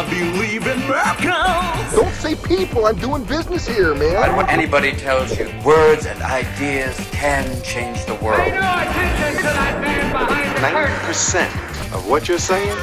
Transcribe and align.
I 0.00 0.08
believe 0.08 0.66
in 0.66 0.78
miracles. 0.88 1.92
Don't 1.92 2.14
say 2.14 2.34
people. 2.34 2.86
I'm 2.86 2.96
doing 2.96 3.22
business 3.24 3.68
here, 3.68 3.94
man. 3.94 4.16
I 4.16 4.28
don't 4.28 4.36
want 4.36 4.48
anybody 4.48 4.92
tells 4.92 5.38
you 5.38 5.52
words 5.62 6.06
and 6.06 6.22
ideas 6.22 6.96
can 7.12 7.44
change 7.62 8.06
the 8.06 8.14
world. 8.14 8.40
Pay 8.40 8.52
no 8.52 8.56
attention 8.56 9.36
to 9.36 9.42
that 9.42 9.78
man 9.82 10.10
behind 10.10 10.56
the 10.56 11.44
curtain. 11.44 11.92
90% 11.92 11.94
of 11.94 12.08
what 12.08 12.30
you're 12.30 12.38
saying 12.38 12.74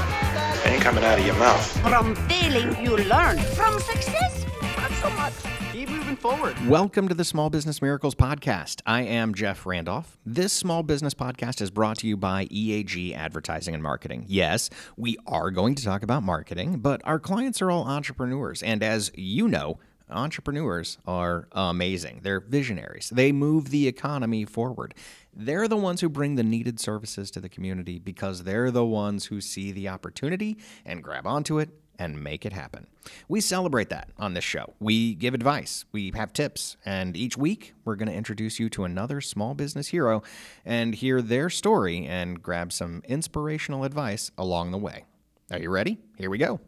ain't 0.65 0.83
coming 0.83 1.03
out 1.03 1.17
of 1.17 1.25
your 1.25 1.33
mouth. 1.37 1.65
From 1.79 2.13
failing, 2.29 2.85
you 2.85 2.97
learn. 2.97 3.39
From 3.39 3.79
success, 3.79 4.45
not 4.77 4.91
so 4.91 5.09
much. 5.09 5.33
Keep 5.77 5.89
moving 5.89 6.15
forward. 6.15 6.55
Welcome 6.67 7.07
to 7.07 7.13
the 7.13 7.23
Small 7.23 7.51
Business 7.51 7.83
Miracles 7.83 8.15
Podcast. 8.15 8.81
I 8.87 9.03
am 9.03 9.35
Jeff 9.35 9.63
Randolph. 9.63 10.17
This 10.25 10.51
small 10.51 10.81
business 10.81 11.13
podcast 11.13 11.61
is 11.61 11.69
brought 11.69 11.99
to 11.99 12.07
you 12.07 12.17
by 12.17 12.45
EAG 12.45 13.13
Advertising 13.13 13.75
and 13.75 13.83
Marketing. 13.83 14.25
Yes, 14.27 14.71
we 14.97 15.17
are 15.27 15.51
going 15.51 15.75
to 15.75 15.83
talk 15.83 16.01
about 16.01 16.23
marketing, 16.23 16.79
but 16.79 16.99
our 17.03 17.19
clients 17.19 17.61
are 17.61 17.69
all 17.69 17.83
entrepreneurs. 17.83 18.63
And 18.63 18.81
as 18.81 19.11
you 19.13 19.47
know, 19.47 19.77
entrepreneurs 20.09 20.97
are 21.05 21.47
amazing. 21.51 22.21
They're 22.23 22.39
visionaries, 22.39 23.11
they 23.13 23.31
move 23.31 23.69
the 23.69 23.87
economy 23.87 24.45
forward. 24.45 24.95
They're 25.31 25.67
the 25.67 25.77
ones 25.77 26.01
who 26.01 26.09
bring 26.09 26.33
the 26.33 26.43
needed 26.43 26.79
services 26.79 27.29
to 27.29 27.39
the 27.39 27.49
community 27.49 27.99
because 27.99 28.45
they're 28.45 28.71
the 28.71 28.83
ones 28.83 29.25
who 29.25 29.41
see 29.41 29.71
the 29.71 29.89
opportunity 29.89 30.57
and 30.83 31.03
grab 31.03 31.27
onto 31.27 31.59
it 31.59 31.69
and 31.99 32.23
make 32.23 32.45
it 32.45 32.53
happen. 32.53 32.87
We 33.27 33.41
celebrate 33.41 33.89
that 33.89 34.09
on 34.17 34.33
this 34.33 34.43
show. 34.43 34.73
We 34.79 35.15
give 35.15 35.33
advice, 35.33 35.85
we 35.91 36.11
have 36.15 36.33
tips, 36.33 36.77
and 36.85 37.15
each 37.15 37.37
week 37.37 37.73
we're 37.85 37.95
going 37.95 38.09
to 38.09 38.15
introduce 38.15 38.59
you 38.59 38.69
to 38.71 38.83
another 38.83 39.21
small 39.21 39.53
business 39.53 39.87
hero 39.87 40.23
and 40.65 40.95
hear 40.95 41.21
their 41.21 41.49
story 41.49 42.05
and 42.05 42.41
grab 42.41 42.71
some 42.71 43.01
inspirational 43.07 43.83
advice 43.83 44.31
along 44.37 44.71
the 44.71 44.77
way. 44.77 45.05
Are 45.51 45.59
you 45.59 45.69
ready? 45.69 45.97
Here 46.17 46.29
we 46.29 46.37
go. 46.37 46.59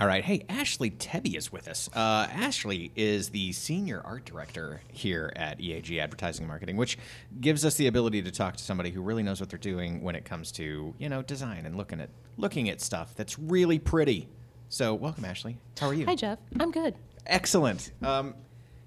All 0.00 0.06
right. 0.06 0.24
Hey, 0.24 0.46
Ashley 0.48 0.90
Tebbe 0.90 1.36
is 1.36 1.52
with 1.52 1.68
us. 1.68 1.90
Uh, 1.94 2.26
Ashley 2.32 2.90
is 2.96 3.28
the 3.28 3.52
senior 3.52 4.00
art 4.02 4.24
director 4.24 4.80
here 4.90 5.30
at 5.36 5.60
EAG 5.60 5.98
Advertising 5.98 6.44
and 6.44 6.48
Marketing, 6.48 6.78
which 6.78 6.96
gives 7.38 7.66
us 7.66 7.74
the 7.74 7.86
ability 7.86 8.22
to 8.22 8.30
talk 8.30 8.56
to 8.56 8.64
somebody 8.64 8.88
who 8.88 9.02
really 9.02 9.22
knows 9.22 9.40
what 9.40 9.50
they're 9.50 9.58
doing 9.58 10.02
when 10.02 10.16
it 10.16 10.24
comes 10.24 10.52
to 10.52 10.94
you 10.96 11.08
know 11.10 11.20
design 11.20 11.66
and 11.66 11.76
looking 11.76 12.00
at 12.00 12.08
looking 12.38 12.70
at 12.70 12.80
stuff 12.80 13.14
that's 13.14 13.38
really 13.38 13.78
pretty. 13.78 14.26
So, 14.70 14.94
welcome, 14.94 15.26
Ashley. 15.26 15.58
How 15.78 15.88
are 15.88 15.94
you? 15.94 16.06
Hi, 16.06 16.14
Jeff. 16.14 16.38
I'm 16.58 16.70
good. 16.70 16.94
Excellent. 17.26 17.92
Um, 18.00 18.34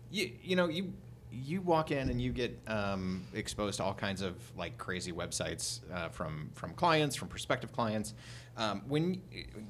you 0.09 0.31
you 0.41 0.55
know 0.55 0.67
you 0.67 0.93
you 1.33 1.61
walk 1.61 1.91
in 1.91 2.09
and 2.09 2.21
you 2.21 2.31
get 2.31 2.59
um, 2.67 3.25
exposed 3.33 3.77
to 3.77 3.83
all 3.83 3.93
kinds 3.93 4.21
of 4.21 4.35
like 4.55 4.77
crazy 4.77 5.11
websites 5.11 5.79
uh, 5.91 6.09
from 6.09 6.49
from 6.53 6.73
clients, 6.73 7.15
from 7.15 7.27
prospective 7.27 7.71
clients. 7.71 8.13
Um, 8.55 8.83
when 8.87 9.19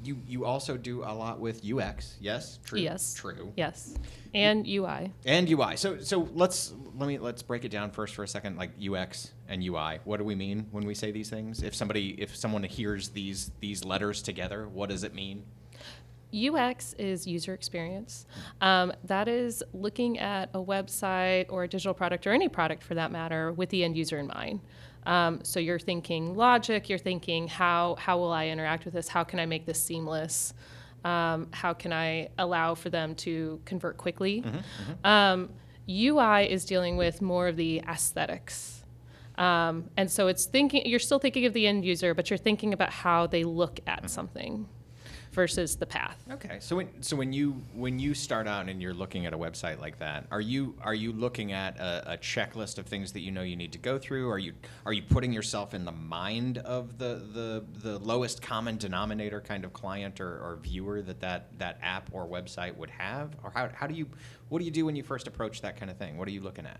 you 0.03 0.19
you 0.27 0.43
also 0.43 0.75
do 0.75 1.03
a 1.03 1.13
lot 1.13 1.39
with 1.39 1.61
UX, 1.63 2.17
yes, 2.19 2.59
true, 2.65 2.79
Yes. 2.79 3.13
true, 3.13 3.53
Yes. 3.55 3.95
And 4.33 4.67
UI. 4.67 5.13
and 5.25 5.49
UI. 5.49 5.77
So 5.77 5.99
so 6.01 6.27
let's 6.33 6.73
let 6.95 7.07
me 7.07 7.17
let's 7.17 7.41
break 7.41 7.63
it 7.63 7.69
down 7.69 7.91
first 7.91 8.13
for 8.13 8.23
a 8.23 8.27
second. 8.27 8.57
Like 8.57 8.71
UX 8.85 9.31
and 9.47 9.63
UI. 9.63 9.99
What 10.03 10.17
do 10.17 10.25
we 10.25 10.35
mean 10.35 10.67
when 10.71 10.85
we 10.85 10.95
say 10.95 11.11
these 11.11 11.29
things? 11.29 11.63
If 11.63 11.73
somebody 11.75 12.15
if 12.21 12.35
someone 12.35 12.63
hears 12.63 13.09
these 13.09 13.51
these 13.61 13.85
letters 13.85 14.21
together, 14.21 14.67
what 14.67 14.89
does 14.89 15.03
it 15.05 15.13
mean? 15.13 15.45
UX 16.33 16.93
is 16.93 17.27
user 17.27 17.53
experience. 17.53 18.25
Um, 18.61 18.91
that 19.03 19.27
is 19.27 19.63
looking 19.73 20.19
at 20.19 20.49
a 20.53 20.63
website 20.63 21.45
or 21.49 21.63
a 21.63 21.67
digital 21.67 21.93
product 21.93 22.25
or 22.25 22.31
any 22.31 22.49
product 22.49 22.83
for 22.83 22.95
that 22.95 23.11
matter 23.11 23.51
with 23.51 23.69
the 23.69 23.83
end 23.83 23.95
user 23.95 24.19
in 24.19 24.27
mind. 24.27 24.61
Um, 25.05 25.41
so 25.43 25.59
you're 25.59 25.79
thinking 25.79 26.35
logic, 26.35 26.89
you're 26.89 26.97
thinking 26.97 27.47
how, 27.47 27.95
how 27.99 28.17
will 28.17 28.31
I 28.31 28.47
interact 28.47 28.85
with 28.85 28.93
this? 28.93 29.07
How 29.09 29.23
can 29.23 29.39
I 29.39 29.45
make 29.45 29.65
this 29.65 29.83
seamless? 29.83 30.53
Um, 31.03 31.49
how 31.51 31.73
can 31.73 31.91
I 31.91 32.29
allow 32.37 32.75
for 32.75 32.89
them 32.89 33.13
to 33.15 33.59
convert 33.65 33.97
quickly? 33.97 34.43
Um, 35.03 35.49
UI 35.89 36.49
is 36.49 36.63
dealing 36.63 36.95
with 36.95 37.21
more 37.21 37.49
of 37.49 37.57
the 37.57 37.81
aesthetics. 37.87 38.83
Um, 39.37 39.89
and 39.97 40.09
so 40.09 40.27
it's 40.27 40.45
thinking, 40.45 40.85
you're 40.85 40.99
still 40.99 41.19
thinking 41.19 41.45
of 41.45 41.53
the 41.53 41.67
end 41.67 41.83
user, 41.83 42.13
but 42.13 42.29
you're 42.29 42.37
thinking 42.37 42.71
about 42.73 42.91
how 42.91 43.27
they 43.27 43.43
look 43.43 43.81
at 43.85 44.09
something 44.09 44.67
versus 45.33 45.75
the 45.75 45.85
path. 45.85 46.23
Okay, 46.31 46.57
so 46.59 46.77
when 46.77 47.01
so 47.01 47.15
when 47.15 47.33
you 47.33 47.61
when 47.73 47.99
you 47.99 48.13
start 48.13 48.47
out 48.47 48.69
and 48.69 48.81
you're 48.81 48.93
looking 48.93 49.25
at 49.25 49.33
a 49.33 49.37
website 49.37 49.79
like 49.79 49.99
that, 49.99 50.25
are 50.31 50.41
you 50.41 50.75
are 50.81 50.93
you 50.93 51.11
looking 51.11 51.51
at 51.51 51.77
a, 51.79 52.13
a 52.13 52.17
checklist 52.17 52.77
of 52.77 52.85
things 52.85 53.11
that 53.13 53.21
you 53.21 53.31
know 53.31 53.41
you 53.41 53.55
need 53.55 53.71
to 53.73 53.79
go 53.79 53.97
through? 53.97 54.29
Are 54.29 54.37
you 54.37 54.53
are 54.85 54.93
you 54.93 55.01
putting 55.01 55.33
yourself 55.33 55.73
in 55.73 55.85
the 55.85 55.91
mind 55.91 56.59
of 56.59 56.97
the 56.97 57.25
the, 57.33 57.63
the 57.79 57.99
lowest 57.99 58.41
common 58.41 58.77
denominator 58.77 59.41
kind 59.41 59.65
of 59.65 59.73
client 59.73 60.21
or, 60.21 60.37
or 60.39 60.59
viewer 60.61 61.01
that, 61.01 61.19
that 61.21 61.59
that 61.59 61.79
app 61.81 62.09
or 62.13 62.25
website 62.25 62.75
would 62.77 62.91
have? 62.91 63.35
Or 63.43 63.51
how, 63.51 63.69
how 63.73 63.87
do 63.87 63.95
you 63.95 64.07
what 64.49 64.59
do 64.59 64.65
you 64.65 64.71
do 64.71 64.85
when 64.85 64.95
you 64.95 65.03
first 65.03 65.27
approach 65.27 65.61
that 65.61 65.77
kind 65.77 65.89
of 65.89 65.97
thing? 65.97 66.17
What 66.17 66.27
are 66.27 66.31
you 66.31 66.41
looking 66.41 66.65
at? 66.65 66.79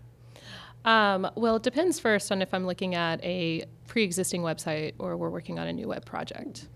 Um, 0.84 1.30
well, 1.34 1.56
it 1.56 1.62
depends 1.62 1.98
first 1.98 2.30
on 2.30 2.42
if 2.42 2.52
I'm 2.52 2.66
looking 2.66 2.94
at 2.94 3.22
a 3.24 3.64
pre-existing 3.86 4.42
website 4.42 4.92
or 4.98 5.16
we're 5.16 5.30
working 5.30 5.58
on 5.58 5.66
a 5.66 5.72
new 5.72 5.88
web 5.88 6.04
project. 6.04 6.68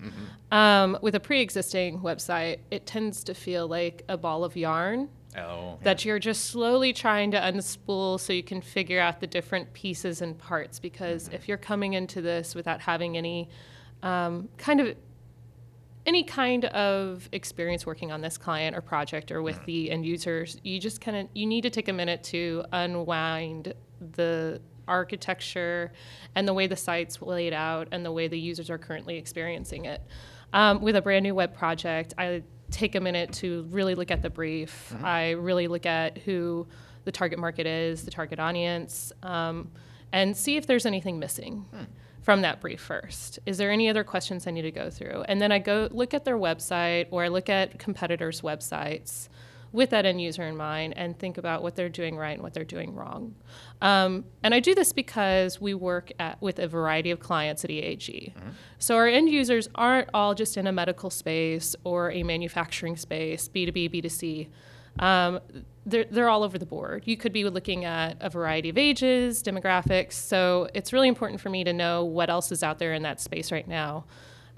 Um, 0.51 0.99
with 1.03 1.15
a 1.15 1.21
pre-existing 1.21 2.01
website, 2.01 2.61
it 2.71 2.87
tends 2.87 3.23
to 3.25 3.35
feel 3.35 3.69
like 3.69 4.05
a 4.09 4.17
ball 4.17 4.45
of 4.45 4.57
yarn 4.57 5.11
Oh, 5.37 5.79
that 5.83 6.05
you're 6.05 6.19
just 6.19 6.47
slowly 6.47 6.93
trying 6.93 7.31
to 7.33 7.39
unspool 7.39 8.19
so 8.19 8.33
you 8.33 8.43
can 8.43 8.61
figure 8.63 8.99
out 8.99 9.21
the 9.21 9.27
different 9.27 9.73
pieces 9.75 10.23
and 10.23 10.39
parts. 10.39 10.79
Because 10.79 11.29
if 11.33 11.49
you're 11.49 11.59
coming 11.59 11.93
into 11.93 12.23
this 12.23 12.55
without 12.55 12.81
having 12.81 13.17
any 13.17 13.49
um, 14.03 14.49
kind 14.57 14.81
of 14.81 14.97
any 16.09 16.25
kind 16.25 16.65
of 16.65 17.29
experience 17.33 17.85
working 17.85 18.11
on 18.11 18.23
this 18.23 18.39
client 18.39 18.75
or 18.75 18.81
project 18.81 19.31
or 19.31 19.43
with 19.43 19.63
the 19.67 19.91
end 19.91 20.07
users, 20.07 20.59
you 20.65 20.81
just 20.81 21.03
kind 21.03 21.19
of 21.19 21.29
you 21.35 21.45
need 21.45 21.61
to 21.61 21.71
take 21.71 21.89
a 21.89 21.93
minute 21.93 22.25
to 22.25 22.65
unwind 22.73 23.75
the 24.01 24.59
architecture 24.89 25.93
and 26.35 26.49
the 26.49 26.55
way 26.55 26.67
the 26.67 26.77
site's 26.77 27.21
laid 27.21 27.53
out 27.53 27.89
and 27.93 28.07
the 28.07 28.11
way 28.11 28.27
the 28.27 28.41
users 28.41 28.71
are 28.71 28.79
currently 28.79 29.19
experiencing 29.19 29.85
it. 29.85 30.01
Um, 30.55 30.81
with 30.81 30.97
a 30.97 31.03
brand 31.03 31.25
new 31.25 31.35
web 31.35 31.55
project, 31.55 32.15
I 32.17 32.43
take 32.71 32.95
a 32.95 33.01
minute 33.01 33.31
to 33.35 33.67
really 33.69 33.95
look 33.95 34.11
at 34.11 34.23
the 34.23 34.31
brief. 34.31 34.95
I 35.05 35.33
really 35.33 35.69
look 35.69 35.85
at 35.85 36.17
who 36.17 36.67
the 37.05 37.13
target 37.13 37.39
market 37.39 37.67
is, 37.67 38.07
the 38.07 38.11
target 38.11 38.41
audience, 38.41 39.13
um, 39.23 39.71
and 40.11 40.35
see 40.35 40.57
if 40.57 40.67
there's 40.67 40.87
anything 40.87 41.19
missing 41.19 41.67
from 42.28 42.43
that 42.43 42.61
brief 42.61 42.78
first. 42.78 43.39
Is 43.47 43.56
there 43.56 43.71
any 43.71 43.89
other 43.89 44.05
questions 44.05 44.47
I 44.47 44.50
need 44.50 44.61
to 44.61 44.71
go 44.71 44.91
through? 44.91 45.25
And 45.28 45.41
then 45.41 45.50
I 45.50 45.59
go 45.59 45.89
look 45.91 46.12
at 46.12 46.27
their 46.27 46.37
website 46.37 47.06
or 47.11 47.25
I 47.25 47.28
look 47.28 47.49
at 47.49 47.78
competitors' 47.78 48.43
websites 48.43 49.31
with 49.72 49.89
that 49.89 50.05
end 50.05 50.21
user 50.21 50.43
in 50.43 50.55
mind 50.55 50.93
and 50.99 51.19
think 51.19 51.39
about 51.39 51.62
what 51.62 51.75
they're 51.75 51.89
doing 51.89 52.19
right 52.19 52.34
and 52.34 52.43
what 52.43 52.53
they're 52.53 52.65
doing 52.65 52.94
wrong. 52.94 53.34
Um, 53.81 54.27
and 54.43 54.53
I 54.55 54.61
do 54.61 54.75
this 54.75 54.93
because 54.93 55.59
we 55.59 55.72
work 55.72 56.12
at, 56.19 56.39
with 56.43 56.59
a 56.59 56.69
variety 56.69 57.11
of 57.11 57.19
clients 57.19 57.65
at 57.65 57.71
EAG. 57.71 58.34
So 58.78 58.97
our 58.97 59.09
end 59.09 59.31
users 59.31 59.71
aren't 59.75 60.10
all 60.12 60.34
just 60.34 60.59
in 60.59 60.66
a 60.66 60.72
medical 60.72 61.09
space 61.09 61.75
or 61.83 62.12
a 62.12 62.25
manufacturing 62.25 62.99
space, 62.99 63.49
B2B, 63.49 63.91
B2C. 63.91 64.49
Um, 64.98 65.41
they're, 65.86 66.04
they're 66.04 66.28
all 66.28 66.42
over 66.42 66.59
the 66.59 66.66
board. 66.66 67.04
You 67.06 67.16
could 67.16 67.32
be 67.32 67.44
looking 67.44 67.84
at 67.84 68.16
a 68.20 68.28
variety 68.28 68.69
of 68.69 68.76
ages, 68.76 69.42
demographics. 69.42 70.12
So 70.12 70.69
it's 70.75 70.92
really 70.92 71.09
important 71.09 71.41
for 71.41 71.48
me 71.48 71.64
to 71.64 71.72
know 71.72 72.04
what 72.04 72.28
else 72.28 72.53
is 72.53 72.62
out 72.62 72.78
there 72.78 72.92
in 72.92 73.03
that 73.03 73.20
space 73.20 73.50
right 73.50 73.66
now 73.66 74.04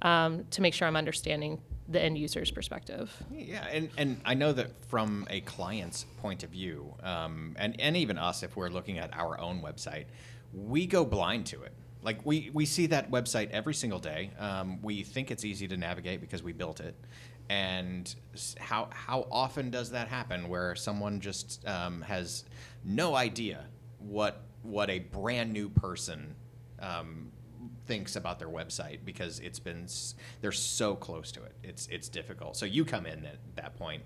um, 0.03 0.45
to 0.51 0.61
make 0.61 0.75
sure 0.75 0.89
I'm 0.89 0.97
understanding 0.97 1.61
the 1.89 2.03
end 2.03 2.19
user's 2.19 2.51
perspective. 2.51 3.13
Yeah, 3.33 3.65
and, 3.67 3.91
and 3.97 4.21
I 4.25 4.35
know 4.35 4.53
that 4.53 4.71
from 4.87 5.27
a 5.31 5.41
client's 5.41 6.07
point 6.19 6.43
of 6.45 6.51
view, 6.51 6.95
um, 7.03 7.55
and, 7.59 7.81
and 7.81 7.97
even 7.97 8.17
us, 8.17 8.43
if 8.43 8.57
we're 8.57 8.69
looking 8.69 8.99
at 8.99 9.17
our 9.17 9.39
own 9.41 9.61
website, 9.61 10.05
we 10.53 10.87
go 10.87 11.05
blind 11.05 11.47
to 11.47 11.63
it. 11.63 11.73
Like 12.03 12.25
we, 12.25 12.51
we 12.55 12.65
see 12.65 12.87
that 12.87 13.11
website 13.11 13.51
every 13.51 13.75
single 13.75 13.99
day. 13.99 14.31
Um, 14.39 14.81
we 14.83 15.03
think 15.03 15.31
it's 15.31 15.45
easy 15.45 15.69
to 15.69 15.77
navigate 15.77 16.21
because 16.21 16.43
we 16.43 16.53
built 16.53 16.81
it. 16.81 16.95
And 17.51 18.15
how, 18.61 18.91
how 18.93 19.27
often 19.29 19.71
does 19.71 19.91
that 19.91 20.07
happen 20.07 20.49
where 20.49 20.77
someone 20.77 21.19
just 21.19 21.67
um, 21.67 22.01
has 22.03 22.45
no 22.85 23.17
idea 23.17 23.67
what, 23.99 24.43
what 24.63 24.89
a 24.89 25.01
brand 25.01 25.53
new 25.53 25.69
person 25.69 26.37
um, 26.79 27.33
thinks 27.87 28.15
about 28.15 28.39
their 28.39 28.49
website 28.49 29.01
because 29.05 29.41
it's 29.41 29.59
been 29.59 29.89
they're 30.41 30.53
so 30.53 30.95
close 30.95 31.33
to 31.33 31.43
it. 31.43 31.57
It's 31.65 31.89
it's 31.89 32.09
difficult. 32.09 32.57
So 32.57 32.67
you 32.67 32.85
come 32.85 33.05
in 33.05 33.25
at 33.27 33.39
that 33.57 33.77
point 33.77 34.05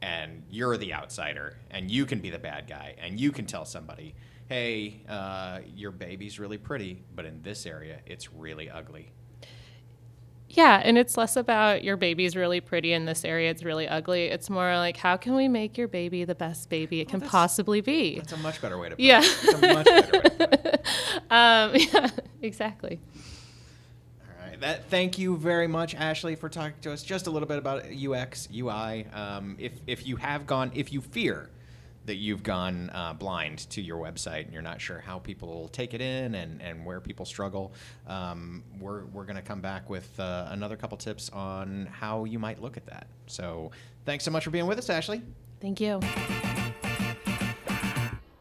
and 0.00 0.44
you're 0.48 0.76
the 0.76 0.94
outsider 0.94 1.58
and 1.72 1.90
you 1.90 2.06
can 2.06 2.20
be 2.20 2.30
the 2.30 2.38
bad 2.38 2.68
guy 2.68 2.94
and 2.98 3.18
you 3.18 3.32
can 3.32 3.46
tell 3.46 3.64
somebody, 3.64 4.14
"Hey, 4.48 5.02
uh, 5.08 5.58
your 5.74 5.90
baby's 5.90 6.38
really 6.38 6.56
pretty, 6.58 7.02
but 7.16 7.24
in 7.24 7.42
this 7.42 7.66
area 7.66 7.98
it's 8.06 8.32
really 8.32 8.70
ugly." 8.70 9.10
Yeah, 10.48 10.80
and 10.82 10.96
it's 10.96 11.16
less 11.16 11.36
about 11.36 11.82
your 11.82 11.96
baby's 11.96 12.36
really 12.36 12.60
pretty 12.60 12.92
in 12.92 13.04
this 13.04 13.24
area, 13.24 13.50
it's 13.50 13.62
really 13.64 13.88
ugly. 13.88 14.26
It's 14.26 14.48
more 14.48 14.76
like 14.76 14.96
how 14.96 15.16
can 15.16 15.34
we 15.34 15.48
make 15.48 15.76
your 15.76 15.88
baby 15.88 16.24
the 16.24 16.34
best 16.36 16.70
baby 16.70 17.00
it 17.00 17.08
can 17.08 17.20
possibly 17.20 17.80
be? 17.80 18.16
That's 18.16 18.32
a 18.32 18.36
much 18.38 18.62
better 18.62 18.78
way 18.78 18.88
to 18.90 18.96
put 18.96 19.04
Yeah. 19.04 19.20
it. 19.22 19.38
It's 19.42 19.54
a 19.54 19.72
much 19.74 19.84
better 19.86 20.18
way 20.18 20.22
to 20.46 20.48
put. 20.48 20.86
Um, 21.30 21.72
yeah, 21.74 22.10
exactly. 22.42 23.00
All 24.20 24.46
right. 24.48 24.60
That. 24.60 24.88
Thank 24.88 25.18
you 25.18 25.36
very 25.36 25.66
much, 25.66 25.94
Ashley, 25.96 26.36
for 26.36 26.48
talking 26.48 26.76
to 26.82 26.92
us 26.92 27.02
just 27.02 27.26
a 27.26 27.30
little 27.30 27.48
bit 27.48 27.58
about 27.58 27.82
UX, 27.92 28.48
UI. 28.54 29.06
Um, 29.12 29.56
if 29.58 29.72
if 29.88 30.06
you 30.06 30.14
have 30.16 30.46
gone, 30.46 30.70
if 30.74 30.92
you 30.92 31.00
fear 31.00 31.50
that 32.06 32.16
you've 32.16 32.42
gone 32.42 32.90
uh, 32.94 33.12
blind 33.12 33.58
to 33.70 33.82
your 33.82 33.98
website 33.98 34.44
and 34.44 34.52
you're 34.52 34.62
not 34.62 34.80
sure 34.80 35.00
how 35.00 35.18
people 35.18 35.48
will 35.48 35.68
take 35.68 35.92
it 35.92 36.00
in 36.00 36.34
and, 36.34 36.62
and 36.62 36.84
where 36.84 37.00
people 37.00 37.24
struggle, 37.24 37.72
um, 38.06 38.62
we're, 38.80 39.04
we're 39.06 39.24
going 39.24 39.36
to 39.36 39.42
come 39.42 39.60
back 39.60 39.90
with 39.90 40.18
uh, 40.18 40.46
another 40.50 40.76
couple 40.76 40.96
tips 40.96 41.28
on 41.30 41.86
how 41.86 42.24
you 42.24 42.38
might 42.38 42.62
look 42.62 42.76
at 42.76 42.86
that. 42.86 43.08
So 43.26 43.70
thanks 44.04 44.24
so 44.24 44.30
much 44.30 44.44
for 44.44 44.50
being 44.50 44.66
with 44.66 44.78
us, 44.78 44.88
Ashley. 44.88 45.22
Thank 45.60 45.80
you. 45.80 46.00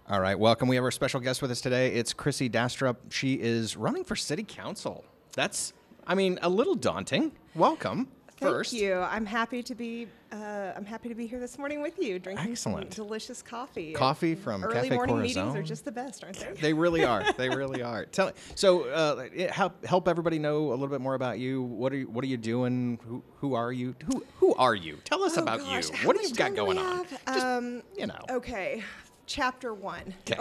All 0.08 0.22
right, 0.22 0.38
welcome. 0.38 0.68
We 0.68 0.76
have 0.76 0.86
our 0.86 0.92
special 0.92 1.20
guest 1.20 1.42
with 1.42 1.50
us 1.50 1.62
today. 1.62 1.94
It's 1.96 2.14
Crissy 2.14 2.50
Dastrup. 2.50 2.98
She 3.10 3.34
is 3.34 3.76
running 3.76 4.04
for 4.04 4.16
city 4.16 4.44
council. 4.44 5.04
That's, 5.34 5.74
I 6.06 6.14
mean, 6.14 6.38
a 6.44 6.50
little 6.50 6.76
daunting. 6.76 7.32
Welcome. 7.56 8.10
Thank 8.40 8.74
you. 8.74 8.96
I'm 9.00 9.26
happy 9.26 9.64
to 9.64 9.76
be. 9.76 10.08
Uh, 10.32 10.74
I'm 10.76 10.86
happy 10.86 11.08
to 11.08 11.16
be 11.16 11.26
here 11.28 11.40
this 11.40 11.58
morning 11.58 11.82
with 11.82 11.98
you, 11.98 12.20
drinking 12.20 12.52
Excellent. 12.52 12.90
delicious 12.90 13.42
coffee. 13.42 13.94
Coffee 13.94 14.36
from 14.36 14.64
early 14.64 14.90
Cafe 14.90 14.96
morning 14.96 15.22
meetings 15.22 15.56
are 15.56 15.64
just 15.64 15.86
the 15.86 15.92
best, 15.92 16.24
aren't 16.24 16.38
they? 16.40 16.54
They 16.62 16.74
really 16.74 17.06
are. 17.06 17.24
They 17.38 17.50
really 17.50 17.82
are. 17.82 18.06
Tell 18.06 18.32
so 18.56 18.86
uh, 18.90 19.28
help 19.52 19.86
help 19.86 20.08
everybody 20.08 20.40
know 20.40 20.70
a 20.70 20.76
little 20.76 20.88
bit 20.88 21.02
more 21.02 21.16
about 21.16 21.40
you. 21.40 21.62
What 21.62 21.94
are 21.94 21.98
you, 21.98 22.08
what 22.10 22.24
are 22.24 22.28
you 22.28 22.38
doing? 22.38 23.00
Who 23.08 23.24
who 23.38 23.54
are 23.54 23.72
you? 23.72 23.96
Who 24.06 24.26
who 24.40 24.54
are 24.56 24.76
you? 24.76 24.98
Tell 25.06 25.24
us 25.24 25.38
Oh, 25.38 25.42
about 25.44 25.60
gosh, 25.60 25.90
you. 25.90 26.08
What 26.08 26.18
do 26.18 26.28
you 26.28 26.34
got 26.34 26.56
going 26.56 26.78
on? 26.78 27.06
Just, 27.28 27.28
um, 27.46 27.84
you 27.98 28.08
know. 28.08 28.20
Okay, 28.30 28.84
chapter 29.26 29.74
one. 29.74 30.14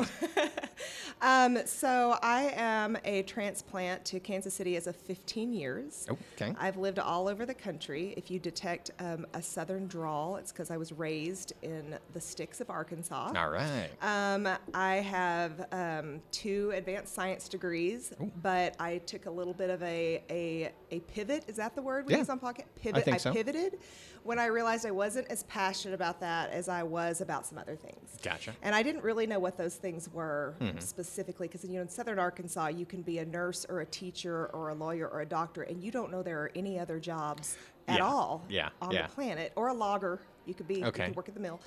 Um, 1.22 1.58
so 1.64 2.18
I 2.22 2.52
am 2.54 2.98
a 3.04 3.22
transplant 3.22 4.04
to 4.06 4.20
Kansas 4.20 4.52
City 4.52 4.76
as 4.76 4.86
of 4.86 4.94
15 4.94 5.54
years. 5.54 6.06
Oh, 6.10 6.18
okay. 6.34 6.54
I've 6.58 6.76
lived 6.76 6.98
all 6.98 7.28
over 7.28 7.46
the 7.46 7.54
country. 7.54 8.12
If 8.16 8.30
you 8.30 8.38
detect 8.38 8.90
um, 8.98 9.24
a 9.32 9.40
southern 9.40 9.86
drawl, 9.86 10.36
it's 10.36 10.52
because 10.52 10.70
I 10.70 10.76
was 10.76 10.92
raised 10.92 11.54
in 11.62 11.96
the 12.12 12.20
sticks 12.20 12.60
of 12.60 12.68
Arkansas. 12.68 13.32
All 13.34 13.48
right. 13.48 13.88
Um, 14.02 14.48
I 14.74 14.96
have 14.96 15.66
um, 15.72 16.20
two 16.30 16.72
advanced 16.74 17.14
science 17.14 17.48
degrees, 17.48 18.12
but 18.42 18.74
I 18.78 18.98
took 18.98 19.24
a 19.24 19.30
little 19.30 19.54
bit 19.54 19.70
of 19.70 19.82
a, 19.82 20.22
a, 20.28 20.72
a 20.90 21.00
pivot. 21.00 21.44
Is 21.48 21.56
that 21.56 21.74
the 21.74 21.82
word 21.82 22.06
we 22.06 22.12
Yeah. 22.12 22.18
use 22.18 22.28
on 22.28 22.38
podcast? 22.38 22.64
Pivot. 22.76 23.04
think 23.04 23.20
so. 23.20 23.32
pivoted 23.32 23.78
when 24.24 24.38
I 24.38 24.46
realized 24.46 24.84
I 24.86 24.90
wasn't 24.90 25.28
as 25.30 25.42
passionate 25.44 25.94
about 25.94 26.18
that 26.20 26.50
as 26.50 26.68
I 26.68 26.82
was 26.82 27.20
about 27.20 27.46
some 27.46 27.58
other 27.58 27.76
things. 27.76 28.16
Gotcha. 28.22 28.50
Mm-hmm. 28.50 28.60
And 28.64 28.74
I 28.74 28.82
didn't 28.82 29.04
really 29.04 29.26
know 29.26 29.38
what 29.38 29.56
those 29.56 29.76
things 29.76 30.08
were 30.12 30.54
specifically 30.80 31.46
because 31.46 31.64
you 31.64 31.74
know 31.74 31.82
in 31.82 31.88
southern 31.88 32.18
Arkansas 32.18 32.68
you 32.68 32.86
can 32.86 33.02
be 33.02 33.18
a 33.18 33.24
nurse 33.24 33.64
or 33.68 33.80
a 33.82 33.86
teacher 33.86 34.46
or 34.54 34.70
a 34.70 34.74
lawyer 34.74 35.06
or 35.08 35.20
a 35.20 35.26
doctor 35.26 35.62
and 35.62 35.82
you 35.82 35.90
don't 35.90 36.10
know 36.10 36.22
there 36.22 36.38
are 36.40 36.50
any 36.56 36.78
other 36.78 36.98
jobs 36.98 37.56
at 37.86 37.98
Yeah. 37.98 38.04
all 38.06 38.42
Yeah. 38.48 38.70
on 38.80 38.92
Yeah. 38.92 39.06
the 39.06 39.12
planet 39.12 39.52
or 39.56 39.68
a 39.68 39.74
logger. 39.74 40.20
You 40.46 40.54
could 40.54 40.66
be 40.68 40.76
you 40.76 40.86
Okay. 40.86 41.06
could 41.06 41.16
work 41.16 41.28
at 41.28 41.34
the 41.34 41.40
mill. 41.40 41.60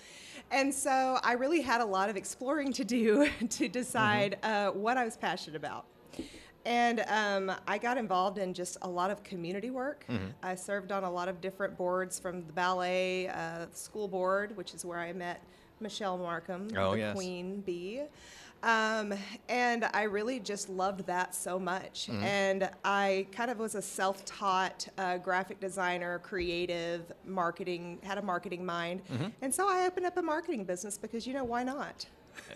And 0.51 0.73
so 0.73 1.19
I 1.23 1.33
really 1.33 1.61
had 1.61 1.81
a 1.81 1.85
lot 1.85 2.09
of 2.09 2.17
exploring 2.17 2.73
to 2.73 2.83
do 2.83 3.29
to 3.49 3.67
decide 3.67 4.39
uh, 4.43 4.71
what 4.71 4.97
I 4.97 5.05
was 5.05 5.15
passionate 5.17 5.55
about. 5.57 5.85
And 6.67 6.99
um, 7.07 7.55
I 7.65 7.77
got 7.77 7.97
involved 7.97 8.37
in 8.37 8.53
just 8.53 8.77
a 8.81 8.89
lot 8.89 9.09
of 9.09 9.23
community 9.23 9.69
work. 9.69 10.05
Mm-hmm. 10.09 10.25
I 10.43 10.53
served 10.55 10.91
on 10.91 11.05
a 11.05 11.09
lot 11.09 11.29
of 11.29 11.39
different 11.39 11.77
boards 11.77 12.19
from 12.19 12.45
the 12.45 12.51
ballet, 12.51 13.29
uh, 13.29 13.67
school 13.71 14.09
board, 14.09 14.55
which 14.57 14.73
is 14.73 14.83
where 14.83 14.99
I 14.99 15.13
met 15.13 15.41
Michelle 15.79 16.17
Markham, 16.17 16.67
Oh, 16.75 16.91
the 16.91 16.97
yes. 16.97 17.15
queen 17.15 17.61
bee. 17.61 18.01
Um, 18.63 19.13
and 19.47 19.87
I 19.93 20.03
really 20.03 20.41
just 20.41 20.67
loved 20.67 21.05
that 21.05 21.33
so 21.33 21.57
much. 21.57 22.07
Mm-hmm. 22.07 22.23
And 22.23 22.69
I 22.83 23.27
kind 23.31 23.49
of 23.49 23.59
was 23.59 23.75
a 23.75 23.81
self 23.81 24.25
taught 24.25 24.89
uh, 24.97 25.19
graphic 25.19 25.61
designer, 25.61 26.19
creative, 26.19 27.13
marketing, 27.25 27.99
had 28.03 28.17
a 28.17 28.21
marketing 28.21 28.65
mind. 28.65 29.03
Mm-hmm. 29.09 29.27
And 29.41 29.55
so 29.55 29.69
I 29.69 29.85
opened 29.85 30.05
up 30.05 30.17
a 30.17 30.21
marketing 30.21 30.65
business 30.65 30.97
because, 30.97 31.25
you 31.25 31.33
know, 31.33 31.45
why 31.45 31.63
not? 31.63 32.07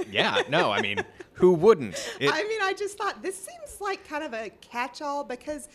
Yeah. 0.09 0.41
No. 0.49 0.71
I 0.71 0.81
mean, 0.81 1.03
who 1.33 1.53
wouldn't? 1.53 1.95
It- 2.19 2.31
I 2.33 2.43
mean, 2.43 2.61
I 2.61 2.73
just 2.73 2.97
thought 2.97 3.21
this 3.21 3.35
seems 3.37 3.79
like 3.81 4.07
kind 4.07 4.23
of 4.23 4.33
a 4.33 4.49
catch 4.61 5.01
all 5.01 5.23
because 5.23 5.67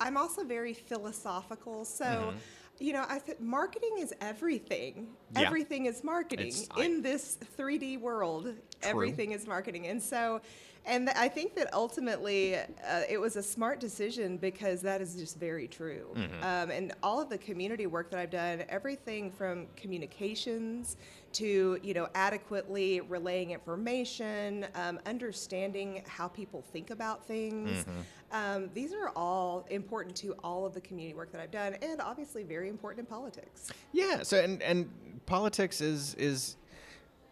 I'm 0.00 0.16
also 0.16 0.44
very 0.44 0.74
philosophical. 0.74 1.84
So, 1.84 2.32
you 2.78 2.92
know, 2.92 3.04
I 3.08 3.18
said 3.18 3.40
marketing 3.40 3.96
is 3.98 4.14
everything. 4.20 4.94
Mm-hmm. 5.32 5.40
Yeah. 5.40 5.46
Everything 5.46 5.86
is 5.86 6.04
marketing. 6.04 6.48
It's- 6.48 6.68
I- 6.76 6.82
In 6.84 7.02
this 7.02 7.38
3D 7.58 8.00
world, 8.00 8.54
everything 8.82 9.32
is 9.32 9.46
marketing. 9.46 9.86
And 9.88 10.02
so, 10.02 10.40
and 10.86 11.06
th- 11.08 11.18
I 11.18 11.28
think 11.28 11.54
that 11.56 11.74
ultimately 11.74 12.54
uh, 12.56 13.02
it 13.10 13.20
was 13.20 13.36
a 13.36 13.42
smart 13.42 13.78
decision 13.80 14.36
because 14.38 14.80
that 14.82 15.00
is 15.02 15.16
just 15.16 15.38
very 15.38 15.68
true. 15.68 16.06
Mm-hmm. 16.14 16.42
Um, 16.42 16.70
and 16.70 16.94
all 17.02 17.20
of 17.20 17.28
the 17.28 17.36
community 17.36 17.86
work 17.86 18.10
that 18.10 18.20
I've 18.20 18.30
done, 18.30 18.64
everything 18.68 19.30
from 19.30 19.66
communications 19.76 20.96
to 21.34 21.78
you 21.82 21.94
know 21.94 22.08
adequately 22.14 23.00
relaying 23.00 23.50
information, 23.50 24.66
um, 24.74 24.98
understanding 25.06 26.02
how 26.06 26.28
people 26.28 26.62
think 26.72 26.90
about 26.90 27.26
things. 27.26 27.84
Um, 28.30 28.68
these 28.74 28.92
are 28.92 29.10
all 29.16 29.66
important 29.70 30.14
to 30.16 30.34
all 30.44 30.66
of 30.66 30.74
the 30.74 30.80
community 30.80 31.14
work 31.14 31.32
that 31.32 31.40
I've 31.40 31.50
done, 31.50 31.74
and 31.80 32.00
obviously 32.00 32.42
very 32.42 32.68
important 32.68 33.00
in 33.00 33.06
politics. 33.06 33.70
Yeah. 33.92 34.22
So 34.22 34.38
and 34.42 34.62
and 34.62 34.90
politics 35.26 35.80
is 35.80 36.14
is 36.14 36.56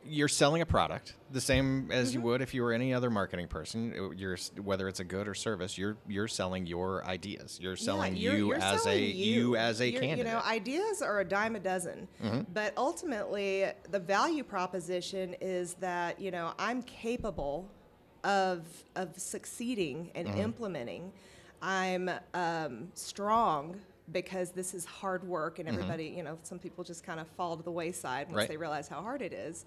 you're 0.09 0.29
selling 0.29 0.63
a 0.63 0.67
product 0.67 1.15
the 1.33 1.41
same 1.41 1.91
as 1.91 2.09
Mm-hmm. 2.11 2.19
you 2.19 2.25
would 2.27 2.43
if 2.43 2.55
you 2.55 2.63
were 2.63 2.73
any 2.73 2.95
other 2.95 3.11
marketing 3.11 3.49
person. 3.49 4.13
You're 4.17 4.37
whether 4.63 4.89
it's 4.89 5.01
a 5.01 5.05
good 5.05 5.27
or 5.29 5.35
service, 5.35 5.77
you're 5.77 5.97
you're 6.09 6.29
selling 6.29 6.67
your 6.67 7.05
ideas. 7.07 7.59
You're 7.61 7.77
selling 7.77 8.15
Yeah, 8.15 8.23
you're- 8.23 8.39
you 8.39 8.47
you're 8.49 8.57
as 8.57 8.83
selling 8.83 8.99
a 8.99 9.07
you. 9.07 9.57
as 9.57 9.81
a 9.81 9.89
You're- 9.91 10.01
candidate. 10.07 10.27
Mm-hmm. 10.27 10.37
You 10.37 10.43
know, 10.43 10.49
ideas 10.49 11.03
are 11.03 11.21
a 11.21 11.25
dime 11.25 11.57
a 11.57 11.61
dozen, 11.61 12.09
but 12.55 12.73
ultimately 12.77 13.67
the 13.91 13.99
value 14.01 14.45
proposition 14.45 15.35
is 15.41 15.75
that 15.75 16.21
you 16.21 16.31
know 16.31 16.53
I'm 16.59 16.83
capable 16.83 17.69
of 18.25 18.65
of 18.97 19.19
succeeding 19.19 20.11
and 20.15 20.29
Mm-hmm. 20.29 20.39
implementing. 20.41 21.13
I'm 21.63 22.11
um, 22.35 22.89
strong 22.95 23.77
because 24.13 24.51
this 24.53 24.73
is 24.75 24.85
hard 24.85 25.25
work, 25.25 25.59
and 25.59 25.69
everybody, 25.69 26.05
you 26.17 26.23
know, 26.23 26.39
some 26.45 26.59
people 26.61 26.85
just 26.85 27.03
kind 27.05 27.19
of 27.19 27.27
fall 27.37 27.57
to 27.57 27.63
the 27.65 27.71
wayside 27.73 28.27
once 28.27 28.29
Mm-hmm. 28.29 28.37
Right. 28.37 28.49
they 28.49 28.57
realize 28.57 28.87
how 28.89 29.03
hard 29.03 29.21
it 29.23 29.33
is. 29.33 29.65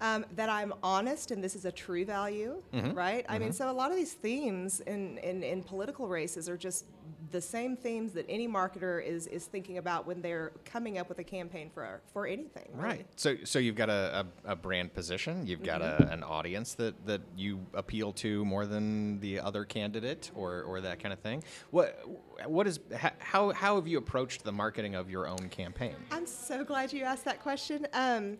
Um, 0.00 0.24
that 0.36 0.48
I'm 0.48 0.72
honest 0.80 1.32
and 1.32 1.42
this 1.42 1.56
is 1.56 1.64
a 1.64 1.72
true 1.72 2.04
value, 2.04 2.62
Mm-hmm. 2.72 2.92
right? 2.94 3.26
I 3.28 3.38
mean, 3.40 3.52
so 3.52 3.68
a 3.68 3.72
lot 3.72 3.90
of 3.90 3.96
these 3.96 4.12
themes 4.12 4.78
in, 4.80 5.18
in, 5.18 5.42
in 5.42 5.62
political 5.64 6.06
races 6.06 6.48
are 6.48 6.56
just 6.56 6.84
the 7.32 7.40
same 7.40 7.76
themes 7.76 8.12
that 8.12 8.24
any 8.28 8.46
marketer 8.46 9.04
is, 9.04 9.26
is 9.26 9.46
thinking 9.46 9.78
about 9.78 10.06
when 10.06 10.22
they're 10.22 10.52
coming 10.64 10.98
up 10.98 11.08
with 11.08 11.18
a 11.18 11.24
campaign 11.24 11.68
for, 11.74 12.00
for 12.12 12.28
anything. 12.28 12.68
really. 12.74 12.84
Right. 12.88 13.06
So 13.16 13.34
so 13.42 13.58
you've 13.58 13.74
got 13.74 13.90
a, 13.90 14.24
a, 14.46 14.52
a 14.52 14.56
brand 14.56 14.94
position. 14.94 15.44
You've 15.46 15.64
got 15.64 15.80
Mm-hmm. 15.80 16.02
a, 16.04 16.12
an 16.12 16.22
audience 16.22 16.74
that, 16.74 16.94
that 17.06 17.20
you 17.36 17.66
appeal 17.74 18.12
to 18.12 18.44
more 18.44 18.66
than 18.66 19.18
the 19.18 19.40
other 19.40 19.64
candidate 19.64 20.30
or, 20.36 20.62
or 20.62 20.80
that 20.80 21.00
kind 21.00 21.12
of 21.12 21.18
thing. 21.18 21.42
What 21.72 21.98
what 22.46 22.68
is 22.68 22.78
how 23.18 23.50
how 23.50 23.74
have 23.74 23.88
you 23.88 23.98
approached 23.98 24.44
the 24.44 24.52
marketing 24.52 24.94
of 24.94 25.10
your 25.10 25.26
own 25.26 25.48
campaign? 25.50 25.96
I'm 26.12 26.26
so 26.26 26.62
glad 26.64 26.92
you 26.92 27.02
asked 27.02 27.24
that 27.24 27.42
question. 27.42 27.86
Um, 27.92 28.38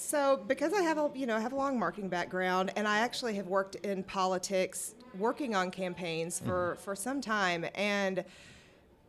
so 0.00 0.42
because 0.48 0.72
I 0.72 0.82
have 0.82 0.98
a 0.98 1.10
you 1.14 1.26
know 1.26 1.36
I 1.36 1.40
have 1.40 1.52
a 1.52 1.56
long 1.56 1.78
marketing 1.78 2.08
background 2.08 2.72
and 2.76 2.88
I 2.88 3.00
actually 3.00 3.34
have 3.34 3.46
worked 3.46 3.74
in 3.76 4.02
politics, 4.02 4.94
working 5.18 5.54
on 5.54 5.70
campaigns 5.70 6.38
for 6.38 6.72
mm-hmm. 6.72 6.82
for 6.82 6.96
some 6.96 7.20
time, 7.20 7.66
and 7.74 8.24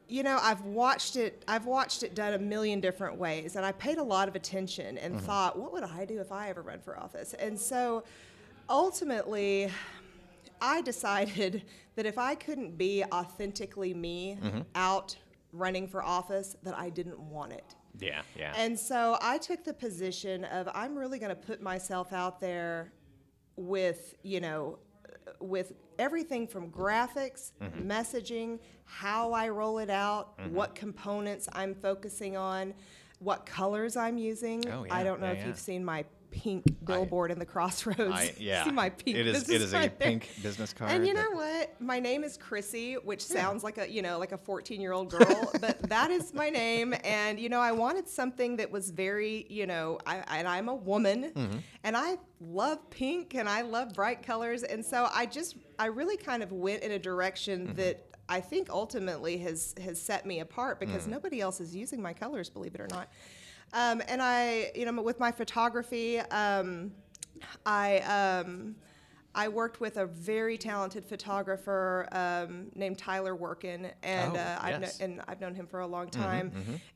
you 0.08 0.24
know 0.24 0.38
I've 0.42 0.62
watched 0.62 1.16
it 1.16 1.44
I've 1.48 1.66
watched 1.66 2.04
it 2.04 2.14
done 2.14 2.34
a 2.34 2.40
million 2.40 2.82
different 2.82 3.18
ways, 3.18 3.56
and 3.56 3.66
I 3.66 3.72
paid 3.72 3.98
a 3.98 4.04
lot 4.04 4.28
of 4.28 4.36
attention 4.36 4.98
and 4.98 5.16
mm-hmm. 5.16 5.26
thought, 5.26 5.58
what 5.58 5.72
would 5.74 5.84
I 5.84 6.06
do 6.06 6.20
if 6.20 6.32
I 6.32 6.50
ever 6.50 6.62
run 6.62 6.80
for 6.80 6.98
office? 6.98 7.34
And 7.34 7.58
so 7.60 8.04
ultimately. 8.70 9.72
I 10.64 10.82
decided 10.82 11.64
that 11.96 12.06
if 12.06 12.20
I 12.20 12.36
couldn't 12.36 12.78
be 12.78 13.04
authentically 13.12 13.96
me 13.96 14.38
mm-hmm. 14.40 14.60
out 14.76 15.16
running 15.54 15.88
for 15.88 16.04
office, 16.04 16.56
that 16.62 16.78
I 16.78 16.90
didn't 16.92 17.20
want 17.20 17.54
it. 17.54 17.76
Yeah, 18.00 18.22
yeah. 18.38 18.54
And 18.58 18.80
so 18.80 19.18
I 19.22 19.38
took 19.38 19.64
the 19.64 19.74
position 19.74 20.46
of 20.46 20.70
I'm 20.74 20.98
really 20.98 21.20
going 21.20 21.30
to 21.30 21.36
put 21.36 21.62
myself 21.62 22.14
out 22.14 22.40
there 22.40 22.94
with, 23.56 24.16
you 24.24 24.40
know, 24.40 24.80
with 25.40 25.74
everything 26.00 26.48
from 26.48 26.70
graphics, 26.72 27.52
Mm-hmm. 27.62 27.90
messaging, 27.92 28.60
how 28.86 29.34
I 29.34 29.50
roll 29.50 29.80
it 29.80 29.90
out, 29.90 30.34
what 30.50 30.74
components 30.76 31.48
I'm 31.54 31.76
focusing 31.76 32.36
on, 32.38 32.74
what 33.20 33.46
colors 33.46 33.96
I'm 33.96 34.18
using. 34.18 34.68
Oh, 34.70 34.84
yeah, 34.84 34.96
I 34.96 35.04
don't 35.04 35.22
know 35.22 35.28
yeah, 35.28 35.34
if 35.34 35.40
yeah. 35.40 35.48
you've 35.48 35.60
seen 35.60 35.86
my 35.86 36.06
pink 36.32 36.64
billboard 36.86 37.30
in 37.30 37.38
the 37.40 37.46
crossroads. 37.46 38.00
I, 38.14 38.34
yeah. 38.40 38.64
See 38.64 38.72
my 38.72 38.90
pink 38.90 39.18
It 39.18 39.28
is 39.28 39.50
it 39.50 39.62
is 39.62 39.74
right 39.74 39.92
a 39.94 40.00
there. 40.00 40.10
pink 40.10 40.30
business 40.42 40.74
card. 40.74 40.92
And 40.92 41.06
you 41.06 41.14
know 41.14 41.30
what? 41.32 41.80
My 41.80 42.00
name 42.00 42.24
is 42.24 42.38
Crissy, 42.38 42.96
which 43.04 43.22
sounds 43.24 43.64
like 43.64 43.78
a 43.78 43.90
you 43.92 44.02
know 44.02 44.18
like 44.18 44.32
a 44.32 44.38
14 44.38 44.82
year 44.82 44.94
old 44.94 45.10
girl, 45.18 45.52
but 45.60 45.82
that 45.90 46.10
is 46.10 46.34
my 46.34 46.50
name. 46.50 46.96
And 47.04 47.40
you 47.40 47.50
know, 47.50 47.60
I 47.60 47.72
wanted 47.74 48.08
something 48.08 48.56
that 48.58 48.72
was 48.72 48.90
very 48.90 49.46
you 49.50 49.68
know, 49.68 50.00
I, 50.06 50.18
and 50.40 50.48
I'm 50.48 50.70
a 50.70 50.76
woman, 50.76 51.32
Mm-hmm. 51.36 51.58
and 51.84 51.96
I 51.98 52.18
love 52.40 52.90
pink 52.90 53.36
and 53.36 53.48
I 53.48 53.62
love 53.62 53.94
bright 53.94 54.24
colors, 54.24 54.64
and 54.64 54.84
so 54.84 55.08
I 55.14 55.26
just 55.26 55.58
I 55.78 55.88
really 55.88 56.18
kind 56.18 56.42
of 56.44 56.52
went 56.52 56.84
in 56.84 56.92
a 56.92 57.00
direction 57.00 57.68
Mm-hmm. 57.68 57.76
that 57.76 58.06
I 58.30 58.40
think 58.40 58.70
ultimately 58.70 59.38
has 59.40 59.76
has 59.84 60.02
set 60.02 60.26
me 60.26 60.40
apart 60.40 60.80
because 60.80 61.06
nobody 61.06 61.42
else 61.42 61.60
is 61.60 61.76
using 61.76 62.02
my 62.02 62.14
colors, 62.14 62.50
believe 62.50 62.74
it 62.76 62.80
or 62.82 62.88
not. 62.90 63.10
Um, 63.74 64.02
and 64.08 64.22
I, 64.22 64.72
you 64.76 64.86
know, 64.86 65.02
with 65.02 65.20
my 65.20 65.32
photography, 65.32 66.20
um, 66.20 66.92
I 67.66 68.00
um, 68.00 68.76
I 69.34 69.48
worked 69.48 69.80
with 69.80 69.96
a 69.98 70.06
very 70.06 70.58
talented 70.58 71.06
photographer 71.06 72.08
um, 72.12 72.68
named 72.76 72.98
Tyler 72.98 73.34
Workin, 73.36 73.88
and 74.04 74.36
Oh, 74.36 74.40
uh, 74.40 74.60
I've 74.62 74.82
yes. 74.82 75.00
and 75.00 75.22
I've 75.28 75.40
known 75.40 75.56
him 75.56 75.68
for 75.68 75.80
a 75.80 75.88
long 75.88 76.10
time. 76.10 76.52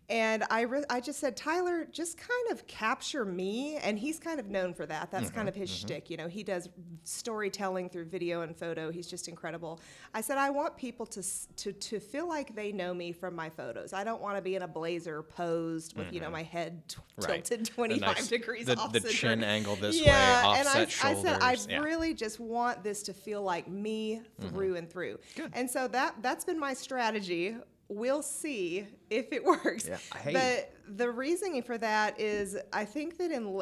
And 0.07 0.43
I 0.51 0.62
re- 0.62 0.83
I 0.89 1.00
just 1.01 1.19
said, 1.19 1.35
Tyler, 1.35 1.88
just 1.91 2.17
kind 2.17 2.51
of 2.51 2.67
capture 2.67 3.25
me, 3.25 3.77
and 3.77 3.97
he's 3.97 4.19
kind 4.19 4.39
of 4.39 4.50
known 4.50 4.74
for 4.74 4.85
that. 4.85 5.09
That's 5.09 5.31
kind 5.31 5.47
mm-hmm, 5.47 5.47
of 5.47 5.55
his 5.55 5.71
mm-hmm. 5.71 5.88
shtick, 5.88 6.09
you 6.12 6.17
know. 6.17 6.27
He 6.27 6.43
does 6.43 6.69
storytelling 7.03 7.89
through 7.89 8.05
video 8.05 8.41
and 8.41 8.55
photo. 8.55 8.91
He's 8.91 9.07
just 9.07 9.27
incredible. 9.27 9.81
I 10.13 10.21
said, 10.21 10.38
I 10.38 10.51
want 10.51 10.77
people 10.77 11.07
to 11.07 11.24
to 11.57 11.74
to 11.74 12.00
feel 12.00 12.27
like 12.27 12.55
they 12.55 12.71
know 12.71 12.93
me 12.93 13.13
from 13.13 13.35
my 13.35 13.50
photos. 13.50 13.93
I 13.93 14.03
don't 14.03 14.21
want 14.21 14.35
to 14.38 14.43
be 14.43 14.55
in 14.55 14.62
a 14.62 14.67
blazer 14.67 15.24
posed 15.24 15.97
with 15.97 16.13
you 16.13 16.19
know 16.19 16.27
mm-hmm. 16.27 16.33
my 16.33 16.43
head 16.43 16.88
t- 16.88 16.97
Right. 17.17 17.45
tilted 17.45 17.65
The 17.67 17.71
25 17.71 18.01
nice- 18.01 18.27
degrees 18.27 18.65
the- 18.65 18.77
off 18.77 18.91
the 18.91 19.00
center. 19.00 19.13
chin 19.13 19.43
angle 19.43 19.75
this 19.77 19.97
way, 19.97 20.05
yeah, 20.05 20.55
and 20.57 20.67
offset 20.67 21.05
I, 21.05 21.12
I 21.12 21.15
said 21.15 21.41
I 21.41 21.57
yeah. 21.67 21.79
really 21.79 22.13
just 22.13 22.39
want 22.39 22.83
this 22.83 23.01
to 23.03 23.13
feel 23.13 23.41
like 23.41 23.67
me 23.67 24.21
through 24.50 24.75
and 24.75 24.89
through. 24.89 25.19
And 25.53 25.69
so 25.69 25.88
that 25.88 26.15
that's 26.21 26.45
been 26.45 26.59
my 26.59 26.74
strategy. 26.74 27.55
We'll 27.88 28.24
see 28.24 28.86
if 29.10 29.32
it 29.32 29.44
works. 29.54 29.88
Yeah. 29.88 29.98
But 30.34 30.74
the 30.98 31.10
reasoning 31.12 31.62
for 31.63 31.77
that 31.77 32.20
is 32.20 32.58
I 32.74 32.86
think 32.86 33.18
that 33.18 33.32
in 33.32 33.62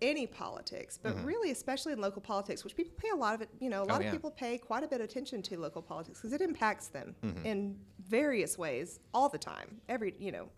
any 0.00 0.26
politics, 0.28 0.98
but 1.02 1.12
really 1.24 1.50
especially 1.50 1.92
in 1.92 2.00
local 2.00 2.22
politics, 2.22 2.62
which 2.62 2.76
people 2.76 2.92
pay 2.96 3.08
a 3.08 3.16
lot 3.16 3.34
of 3.34 3.40
it, 3.40 3.48
you 3.58 3.68
know, 3.68 3.82
a 3.82 3.84
lot 3.84 3.88
Mm-hmm. 3.88 4.00
Oh, 4.00 4.02
yeah. 4.02 4.06
of 4.08 4.12
people 4.12 4.30
pay 4.30 4.56
quite 4.58 4.84
a 4.84 4.86
bit 4.86 5.00
of 5.00 5.06
attention 5.06 5.42
to 5.42 5.58
local 5.58 5.82
politics 5.82 6.20
because 6.20 6.32
it 6.32 6.40
impacts 6.40 6.86
them 6.88 7.14
Mm-hmm. 7.24 7.46
in 7.46 7.76
various 8.08 8.56
ways 8.56 9.00
all 9.12 9.28
the 9.28 9.38
time. 9.38 9.80
Every, 9.88 10.14
you 10.20 10.30
know, 10.30 10.48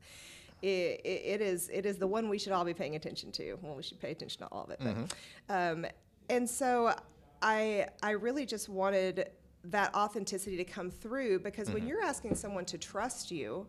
it, 0.63 1.01
it, 1.05 1.23
it 1.25 1.41
is 1.41 1.71
it 1.73 1.87
is 1.87 1.97
the 1.97 2.07
one 2.07 2.29
we 2.29 2.39
should 2.39 2.53
all 2.53 2.65
be 2.67 2.75
paying 2.75 2.97
attention 2.97 3.33
to. 3.33 3.55
Well, 3.63 3.75
we 3.75 3.83
should 3.83 3.99
pay 3.99 4.11
attention 4.11 4.41
to 4.43 4.49
all 4.53 4.65
of 4.65 4.71
it. 4.71 4.79
But, 4.81 4.95
Mm-hmm. 4.97 5.85
um, 5.85 5.87
and 6.29 6.49
so 6.49 6.95
I 7.41 7.87
I 8.03 8.11
really 8.11 8.45
just 8.45 8.69
wanted 8.69 9.31
that 9.65 9.95
authenticity 9.95 10.57
to 10.57 10.65
come 10.65 10.91
through 10.91 11.41
because 11.41 11.69
Mm-hmm. 11.69 11.75
when 11.79 11.87
you're 11.87 12.03
asking 12.03 12.35
someone 12.35 12.65
to 12.67 12.79
trust 12.79 13.31
you 13.31 13.67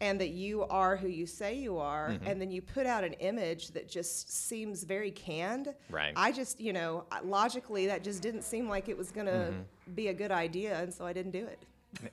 and 0.00 0.20
that 0.20 0.28
you 0.28 0.62
are 0.64 0.94
who 0.96 1.08
you 1.08 1.26
say 1.26 1.54
you 1.56 1.78
are 1.78 2.10
Mm-hmm. 2.10 2.26
and 2.26 2.40
then 2.40 2.50
you 2.50 2.62
put 2.62 2.86
out 2.86 3.02
an 3.02 3.14
image 3.14 3.68
that 3.72 3.88
just 3.88 4.30
seems 4.48 4.84
very 4.84 5.10
canned 5.10 5.74
Right. 5.90 6.12
i 6.16 6.30
just 6.30 6.60
you 6.60 6.72
know 6.72 7.04
logically 7.24 7.86
that 7.86 8.04
just 8.04 8.22
didn't 8.22 8.42
seem 8.42 8.68
like 8.68 8.88
it 8.88 8.96
was 8.96 9.10
going 9.10 9.26
to 9.26 9.32
Mm-hmm. 9.32 9.94
be 9.94 10.08
a 10.08 10.14
good 10.14 10.30
idea 10.30 10.78
and 10.80 10.92
so 10.92 11.04
i 11.06 11.12
didn't 11.12 11.32
do 11.32 11.44
it 11.46 11.58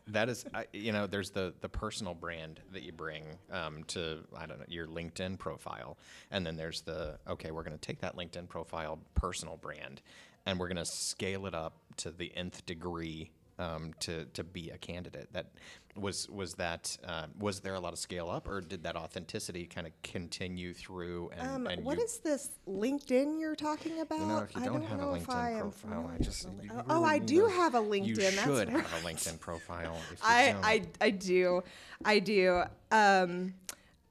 That 0.08 0.30
is, 0.30 0.46
I, 0.54 0.66
you 0.74 0.92
know, 0.92 1.08
there's 1.08 1.32
the 1.32 1.54
the 1.62 1.70
personal 1.70 2.13
brand 2.13 2.60
that 2.72 2.84
you 2.84 2.92
bring 2.92 3.24
um, 3.52 3.84
to 3.86 4.20
I 4.36 4.46
don't 4.46 4.60
know 4.60 4.66
your 4.68 4.88
LinkedIn 4.88 5.40
profile, 5.40 5.98
and 6.32 6.46
then 6.46 6.56
there's 6.56 6.82
the 6.82 7.20
okay, 7.28 7.52
we're 7.52 7.63
going 7.63 7.78
to 7.78 7.82
take 7.82 8.02
that 8.02 8.16
LinkedIn 8.16 8.48
profile 8.48 9.00
personal 9.16 9.58
brand, 9.58 10.02
and 10.46 10.60
we're 10.60 10.68
going 10.68 10.78
to 10.78 10.86
scale 10.86 11.46
it 11.46 11.54
up 11.54 11.78
to 11.98 12.12
the 12.12 12.32
nth 12.36 12.66
degree 12.66 13.32
um, 13.60 13.94
to 14.02 14.26
to 14.26 14.44
be 14.44 14.70
a 14.70 14.78
candidate. 14.78 15.32
That 15.34 15.48
was 15.96 16.30
was 16.30 16.56
that 16.56 16.98
uh, 17.06 17.28
was 17.38 17.60
there 17.60 17.76
a 17.76 17.80
lot 17.80 17.94
of 17.94 18.00
scale 18.00 18.30
up, 18.30 18.48
or 18.48 18.62
did 18.62 18.84
that 18.84 18.96
authenticity 18.96 19.66
kind 19.66 19.86
of 19.86 19.94
continue 20.02 20.74
through? 20.74 21.32
And, 21.38 21.48
um, 21.48 21.68
and 21.68 21.84
what 21.84 22.00
is 22.00 22.18
this 22.20 22.50
linkedin 22.68 23.40
you're 23.40 23.56
talking 23.56 24.00
about 24.00 24.20
You 24.20 24.26
know, 24.26 24.38
if 24.40 24.56
you 24.56 24.62
I 24.62 24.66
don't, 24.66 24.84
have 24.84 25.00
a 25.00 25.02
know 25.02 25.14
if 25.14 25.30
I 25.30 25.52
LinkedIn 25.52 25.56
am 25.56 25.60
profile, 25.72 26.12
I 26.14 26.24
just 26.24 26.46
with 26.46 26.64
you 26.64 26.70
the 26.70 26.76
link- 26.76 26.86
oh 26.90 27.04
i 27.04 27.20
do 27.20 27.46
have 27.48 27.76
a 27.76 27.80
linkedin 27.80 28.08
You 28.08 28.16
that's 28.16 28.36
should 28.36 28.74
right. 28.74 28.86
have 28.86 29.04
a 29.06 29.08
LinkedIn 29.08 29.40
profile. 29.40 29.98
I, 30.24 30.52
don't. 30.52 30.66
I, 30.66 30.82
I 31.02 31.10
do. 31.12 31.64
I 32.06 32.20
do. 32.20 32.64
Um, 32.92 33.54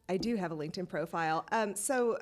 I 0.09 0.17
do 0.19 0.37
have 0.37 0.53
a 0.53 0.57
LinkedIn 0.57 0.89
profile. 0.89 1.47
Um, 1.53 1.75
so, 1.75 2.19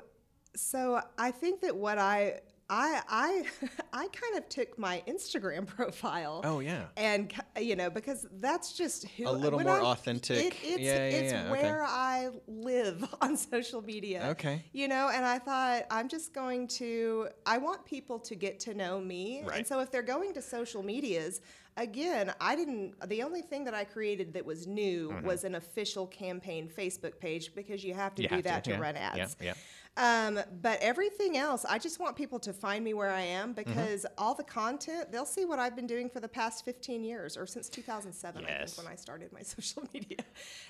so 0.55 1.01
I 1.17 1.31
think 1.31 1.61
that 1.61 1.75
what 1.75 1.97
I, 1.97 2.39
I, 2.73 3.01
I, 3.09 3.43
I 3.93 4.07
kind 4.07 4.37
of 4.37 4.47
took 4.47 4.79
my 4.79 5.03
Instagram 5.07 5.67
profile. 5.77 6.41
Oh, 6.43 6.59
yeah. 6.61 6.85
And 6.95 7.31
you 7.59 7.75
know 7.75 7.89
because 7.89 8.25
that's 8.39 8.73
just 8.73 9.07
who 9.09 9.27
A 9.27 9.31
little 9.31 9.59
more 9.59 9.81
I- 9.81 9.91
authentic. 9.91 10.37
It, 10.37 10.53
it's 10.63 10.79
Yeah, 10.79 10.95
yeah, 10.95 11.17
it's 11.17 11.33
yeah, 11.33 11.41
okay. 11.51 11.51
where 11.51 11.83
I 11.83 12.29
live 12.47 13.03
on 13.21 13.35
social 13.35 13.81
media. 13.81 14.25
Okay. 14.31 14.63
You 14.71 14.87
know, 14.87 15.09
and 15.13 15.25
I 15.25 15.37
thought 15.37 15.83
I'm 15.91 16.07
just 16.07 16.33
going 16.33 16.67
to. 16.79 17.27
I 17.45 17.57
want 17.57 17.85
people 17.85 18.17
to 18.19 18.35
get 18.35 18.59
to 18.61 18.73
know 18.73 19.01
me, 19.01 19.43
Right. 19.45 19.57
and 19.57 19.67
so 19.67 19.79
if 19.81 19.91
they're 19.91 20.01
going 20.01 20.33
to 20.33 20.41
social 20.41 20.81
medias, 20.81 21.41
again, 21.77 22.33
I 22.39 22.55
didn't. 22.55 22.93
The 23.09 23.23
only 23.23 23.41
thing 23.41 23.63
that 23.65 23.73
I 23.73 23.83
created 23.83 24.33
that 24.33 24.45
was 24.45 24.67
new 24.67 25.15
was 25.23 25.43
an 25.43 25.55
official 25.55 26.07
campaign 26.07 26.69
Facebook 26.69 27.19
page 27.19 27.53
because 27.55 27.83
you 27.83 27.93
have 27.93 28.15
to 28.15 28.23
Mm-hmm. 28.23 28.35
You 28.35 28.41
do 28.43 28.49
have 28.49 28.55
that 28.57 28.63
to, 28.65 28.71
yeah, 28.71 28.79
run 28.79 28.95
ads. 28.97 29.35
yeah. 29.41 29.53
Um, 29.97 30.39
but 30.61 30.79
everything 30.81 31.35
else, 31.35 31.65
I 31.65 31.77
just 31.77 31.99
want 31.99 32.15
people 32.15 32.39
to 32.39 32.53
find 32.53 32.83
me 32.83 32.93
where 32.93 33.09
I 33.11 33.21
am 33.21 33.53
Mm-hmm. 33.53 33.69
because 33.73 34.05
all 34.17 34.33
the 34.33 34.43
content, 34.43 35.11
they'll 35.11 35.25
see 35.25 35.43
what 35.45 35.59
I've 35.59 35.75
been 35.75 35.87
doing 35.87 36.09
for 36.09 36.19
the 36.21 36.29
past 36.29 36.63
15 36.63 37.03
years 37.03 37.35
or 37.35 37.45
since 37.45 37.67
2007, 37.69 38.45
I 38.45 38.47
think, 38.65 38.77
when 38.77 38.87
I 38.87 38.95
started 38.95 39.33
my 39.33 39.41
social 39.55 39.83
media. 39.93 40.19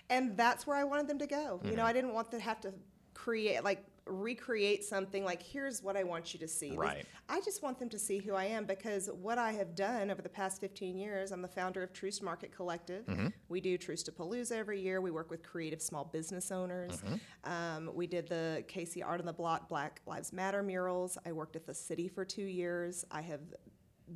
And 0.10 0.36
that's 0.36 0.66
where 0.66 0.76
I 0.78 0.84
wanted 0.84 1.08
them 1.08 1.20
to 1.20 1.28
go. 1.28 1.60
You 1.64 1.70
Mm-hmm. 1.70 1.78
know, 1.78 1.86
I 1.86 1.94
didn't 1.94 2.14
want 2.14 2.32
to 2.32 2.40
have 2.40 2.60
to 2.62 2.74
create, 3.14 3.64
like, 3.64 3.84
recreate 4.06 4.84
something 4.84 5.24
like, 5.24 5.42
here's 5.42 5.84
what 5.84 5.96
I 5.96 6.04
want 6.04 6.34
you 6.34 6.40
to 6.40 6.48
see. 6.48 6.76
Right. 6.76 7.06
I 7.30 7.40
just 7.42 7.62
want 7.62 7.80
them 7.80 7.90
to 7.90 8.00
see 8.00 8.18
who 8.18 8.34
I 8.34 8.46
am 8.46 8.66
because 8.66 9.10
what 9.22 9.38
I 9.38 9.52
have 9.54 9.76
done 9.76 10.10
over 10.10 10.22
the 10.22 10.30
past 10.30 10.60
15 10.60 10.98
years, 10.98 11.32
I'm 11.32 11.42
the 11.42 11.48
founder 11.48 11.84
of 11.84 11.94
Troost 11.94 12.24
Market 12.24 12.56
Collective. 12.56 13.06
Mm-hmm. 13.06 13.28
We 13.50 13.62
do 13.62 13.78
Troostapalooza 13.78 14.54
every 14.54 14.82
year. 14.82 15.02
We 15.02 15.12
work 15.12 15.30
with 15.30 15.44
creative 15.44 15.82
small 15.82 16.06
business 16.06 16.52
owners. 16.52 16.98
Mm-hmm. 16.98 17.52
Um, 17.52 17.92
we 17.94 18.08
did 18.08 18.28
the 18.28 18.64
KC 18.68 19.06
Art 19.06 19.20
on 19.20 19.26
the 19.26 19.34
Block 19.34 19.70
Black 19.70 20.02
Lives 20.06 20.34
Matter 20.34 20.64
murals. 20.64 21.18
I 21.26 21.32
worked 21.32 21.56
at 21.56 21.66
the 21.66 21.74
city 21.74 22.08
for 22.08 22.26
two 22.26 22.46
years. 22.46 23.06
I 23.12 23.22
have 23.22 23.42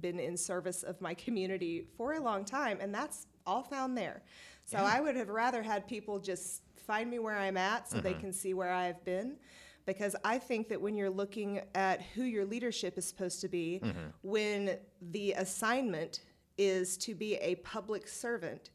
been 0.02 0.20
in 0.20 0.36
service 0.36 0.84
of 0.84 1.00
my 1.00 1.14
community 1.14 1.88
for 1.96 2.14
a 2.14 2.20
long 2.20 2.44
time, 2.44 2.80
and 2.82 2.94
that's 2.94 3.28
all 3.46 3.64
found 3.64 3.98
there. 3.98 4.24
So 4.66 4.80
I 4.80 5.00
would 5.00 5.16
have 5.16 5.30
rather 5.30 5.62
had 5.62 5.88
people 5.88 6.20
just 6.20 6.64
find 6.76 7.10
me 7.10 7.20
where 7.20 7.38
I'm 7.38 7.58
at 7.58 7.90
so 7.90 8.00
they 8.00 8.12
mm-hmm. 8.12 8.22
can 8.22 8.34
see 8.34 8.54
where 8.54 8.72
I've 8.72 9.04
been. 9.06 9.38
Because 9.86 10.16
I 10.24 10.40
think 10.40 10.68
that 10.70 10.82
when 10.82 10.96
you're 10.96 11.10
looking 11.10 11.62
at 11.76 12.02
who 12.02 12.24
your 12.24 12.46
leadership 12.46 12.98
is 12.98 13.06
supposed 13.06 13.42
to 13.42 13.48
be, 13.48 13.80
mm-hmm. 13.84 14.08
when 14.24 14.78
the 15.12 15.34
assignment 15.34 16.22
is 16.58 16.98
to 16.98 17.14
be 17.14 17.36
a 17.36 17.56
public 17.56 18.08
servant, 18.08 18.72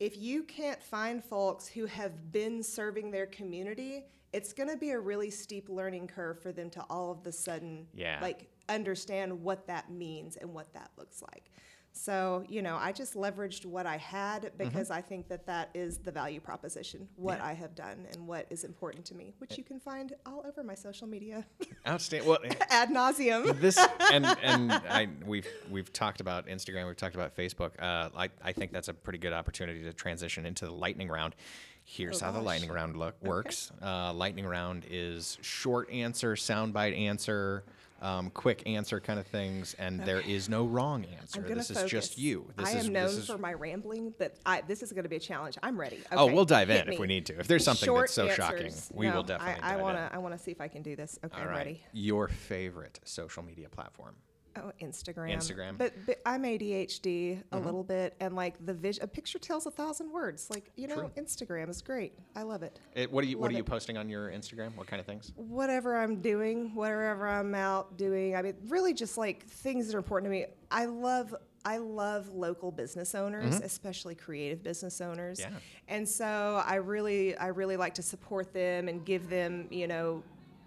if 0.00 0.16
you 0.16 0.42
can't 0.42 0.82
find 0.82 1.22
folks 1.22 1.66
who 1.66 1.86
have 1.86 2.32
been 2.32 2.62
serving 2.62 3.10
their 3.10 3.26
community, 3.26 4.06
it's 4.32 4.52
going 4.52 4.68
to 4.68 4.76
be 4.76 4.90
a 4.90 4.98
really 4.98 5.30
steep 5.30 5.68
learning 5.68 6.08
curve 6.08 6.40
for 6.40 6.50
them 6.50 6.68
to 6.70 6.84
all 6.90 7.12
of 7.12 7.22
the 7.22 7.30
sudden 7.32 7.86
Yeah. 7.94 8.18
like 8.20 8.48
understand 8.68 9.42
what 9.42 9.66
that 9.66 9.90
means 9.90 10.36
and 10.36 10.52
what 10.52 10.72
that 10.72 10.90
looks 10.96 11.22
like. 11.22 11.50
So, 11.96 12.42
you 12.48 12.60
know, 12.60 12.76
I 12.76 12.90
just 12.90 13.14
leveraged 13.14 13.64
what 13.66 13.86
I 13.86 13.96
had 13.98 14.50
because 14.58 14.90
I 14.90 15.00
think 15.00 15.28
that 15.28 15.46
that 15.46 15.70
is 15.74 15.98
the 15.98 16.10
value 16.10 16.40
proposition, 16.40 17.08
what 17.14 17.40
I 17.40 17.52
have 17.52 17.76
done 17.76 18.06
and 18.12 18.26
what 18.26 18.46
is 18.50 18.64
important 18.64 19.04
to 19.06 19.14
me, 19.14 19.32
which 19.38 19.56
you 19.56 19.62
can 19.62 19.78
find 19.78 20.12
all 20.26 20.42
over 20.46 20.64
my 20.64 20.74
social 20.74 21.06
media 21.06 21.46
Outstanding. 21.86 22.28
Well, 22.28 22.38
ad 22.70 22.88
nauseum. 22.90 23.60
this 23.60 23.78
and 24.12 24.26
and 24.42 24.72
I 24.72 25.08
we've 25.24 25.46
we've 25.70 25.92
talked 25.92 26.20
about 26.20 26.48
Instagram, 26.48 26.88
we've 26.88 26.96
talked 26.96 27.14
about 27.14 27.36
Facebook. 27.36 27.70
Uh, 27.78 28.10
I 28.16 28.28
I 28.42 28.52
think 28.52 28.72
that's 28.72 28.88
a 28.88 28.94
pretty 28.94 29.20
good 29.20 29.32
opportunity 29.32 29.84
to 29.84 29.92
transition 29.92 30.46
into 30.46 30.66
the 30.66 30.72
lightning 30.72 31.08
round. 31.08 31.36
Here's 31.84 32.22
Oh, 32.22 32.26
how 32.26 32.32
the 32.32 32.40
lightning 32.40 32.70
round 32.72 32.96
look, 32.96 33.14
works. 33.22 33.70
Uh, 33.80 34.12
lightning 34.14 34.46
round 34.46 34.84
is 34.90 35.38
short 35.42 35.90
answer, 35.90 36.34
soundbite 36.34 36.98
answer, 36.98 37.64
um, 38.04 38.30
quick 38.30 38.62
answer 38.66 39.00
kind 39.00 39.18
of 39.18 39.26
things, 39.26 39.74
and 39.78 39.98
there 40.00 40.20
is 40.20 40.48
no 40.48 40.66
wrong 40.66 41.06
answer. 41.18 41.40
This 41.40 41.68
focus. 41.68 41.84
is 41.84 41.90
just 41.90 42.18
you. 42.18 42.46
This 42.56 42.68
I 42.68 42.78
is, 42.78 42.86
am 42.86 42.92
known 42.92 43.06
this 43.06 43.16
is, 43.16 43.26
for 43.26 43.38
my 43.38 43.54
rambling, 43.54 44.12
but 44.18 44.36
I, 44.44 44.60
this 44.60 44.82
is 44.82 44.92
going 44.92 45.04
to 45.04 45.08
be 45.08 45.16
a 45.16 45.20
challenge. 45.20 45.56
I'm 45.62 45.80
ready. 45.80 46.00
Oh, 46.12 46.26
we'll 46.26 46.44
dive 46.44 46.68
in 46.68 46.88
if 46.90 46.98
we 46.98 47.06
need 47.06 47.24
to. 47.26 47.40
If 47.40 47.48
there's 47.48 47.64
something 47.64 47.86
Short 47.86 48.02
that's 48.02 48.12
so 48.12 48.28
shocking, 48.28 48.66
answers. 48.66 48.90
we 48.92 49.10
will 49.10 49.22
definitely 49.22 49.62
I, 49.62 49.78
I 49.78 49.82
want 49.82 49.96
to. 49.96 50.10
I 50.12 50.18
want 50.18 50.36
to 50.36 50.42
see 50.42 50.50
if 50.50 50.60
I 50.60 50.68
can 50.68 50.82
do 50.82 50.94
this. 50.94 51.18
Okay, 51.24 51.34
All 51.34 51.42
I'm 51.42 51.48
right. 51.48 51.56
ready. 51.56 51.80
Your 51.92 52.28
favorite 52.28 53.00
social 53.04 53.42
media 53.42 53.70
platform? 53.70 54.14
Oh, 54.56 54.70
Instagram. 54.80 55.34
Instagram. 55.34 55.68
Mm-hmm. 55.68 55.76
But, 55.78 55.92
but 56.06 56.20
I'm 56.24 56.42
ADHD 56.42 57.42
a 57.52 57.58
little 57.58 57.82
bit, 57.82 58.14
and 58.20 58.36
like 58.36 58.54
the 58.64 58.74
vision, 58.74 59.02
a 59.02 59.06
picture 59.06 59.38
tells 59.38 59.66
a 59.66 59.70
thousand 59.70 60.10
words. 60.12 60.48
Like 60.50 60.70
you 60.76 60.86
know, 60.86 60.94
True. 60.94 61.10
Instagram 61.16 61.68
is 61.68 61.82
great. 61.82 62.12
I 62.36 62.42
love 62.42 62.62
it. 62.62 62.78
It, 62.94 63.10
what 63.10 63.24
are 63.24 63.26
you 63.26 63.38
What 63.38 63.44
Love 63.44 63.52
are 63.52 63.56
you 63.56 63.64
it. 63.64 63.66
posting 63.66 63.96
on 63.96 64.08
your 64.08 64.30
Instagram? 64.30 64.76
What 64.76 64.86
kind 64.86 65.00
of 65.00 65.06
things? 65.06 65.32
Whatever 65.36 65.96
I'm 65.96 66.20
doing, 66.20 66.74
whatever 66.74 67.26
I'm 67.26 67.54
out 67.54 67.96
doing, 67.96 68.36
I 68.36 68.42
mean, 68.42 68.54
really 68.68 68.94
just 68.94 69.18
like 69.18 69.46
things 69.46 69.86
that 69.86 69.94
are 69.94 69.98
important 69.98 70.30
to 70.32 70.38
me. 70.38 70.46
I 70.70 70.86
love. 70.86 71.34
I 71.66 71.78
love 71.78 72.28
local 72.28 72.70
business 72.70 73.14
owners, 73.14 73.58
especially 73.58 74.14
creative 74.14 74.62
business 74.62 75.00
owners. 75.00 75.40
Mm-hmm. 75.40 75.54
Yeah. 75.54 75.60
And 75.88 76.06
so 76.06 76.62
I 76.66 76.74
really, 76.74 77.34
I 77.38 77.46
really 77.46 77.78
like 77.78 77.94
to 77.94 78.02
support 78.02 78.52
them 78.52 78.86
and 78.86 79.02
give 79.02 79.30
them, 79.30 79.68
you 79.70 79.88
know, 79.88 80.22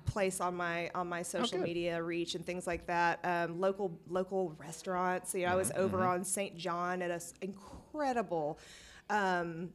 place 0.07 0.41
on 0.41 0.55
my 0.55 0.89
on 0.95 1.07
my 1.07 1.21
social 1.21 1.59
Oh, 1.59 1.61
media 1.61 2.01
reach 2.01 2.33
and 2.33 2.43
things 2.43 2.65
like 2.65 2.87
that. 2.87 3.19
Um, 3.23 3.59
local 3.61 3.91
local 4.09 4.55
restaurants. 4.57 5.35
You 5.35 5.45
know, 5.45 5.51
I 5.51 5.55
was 5.55 5.69
Mm-hmm, 5.69 5.81
over 5.81 6.03
on 6.03 6.23
St. 6.23 6.57
John 6.57 7.01
at 7.03 7.11
an 7.11 7.21
incredible. 7.41 8.57
Um, 9.09 9.69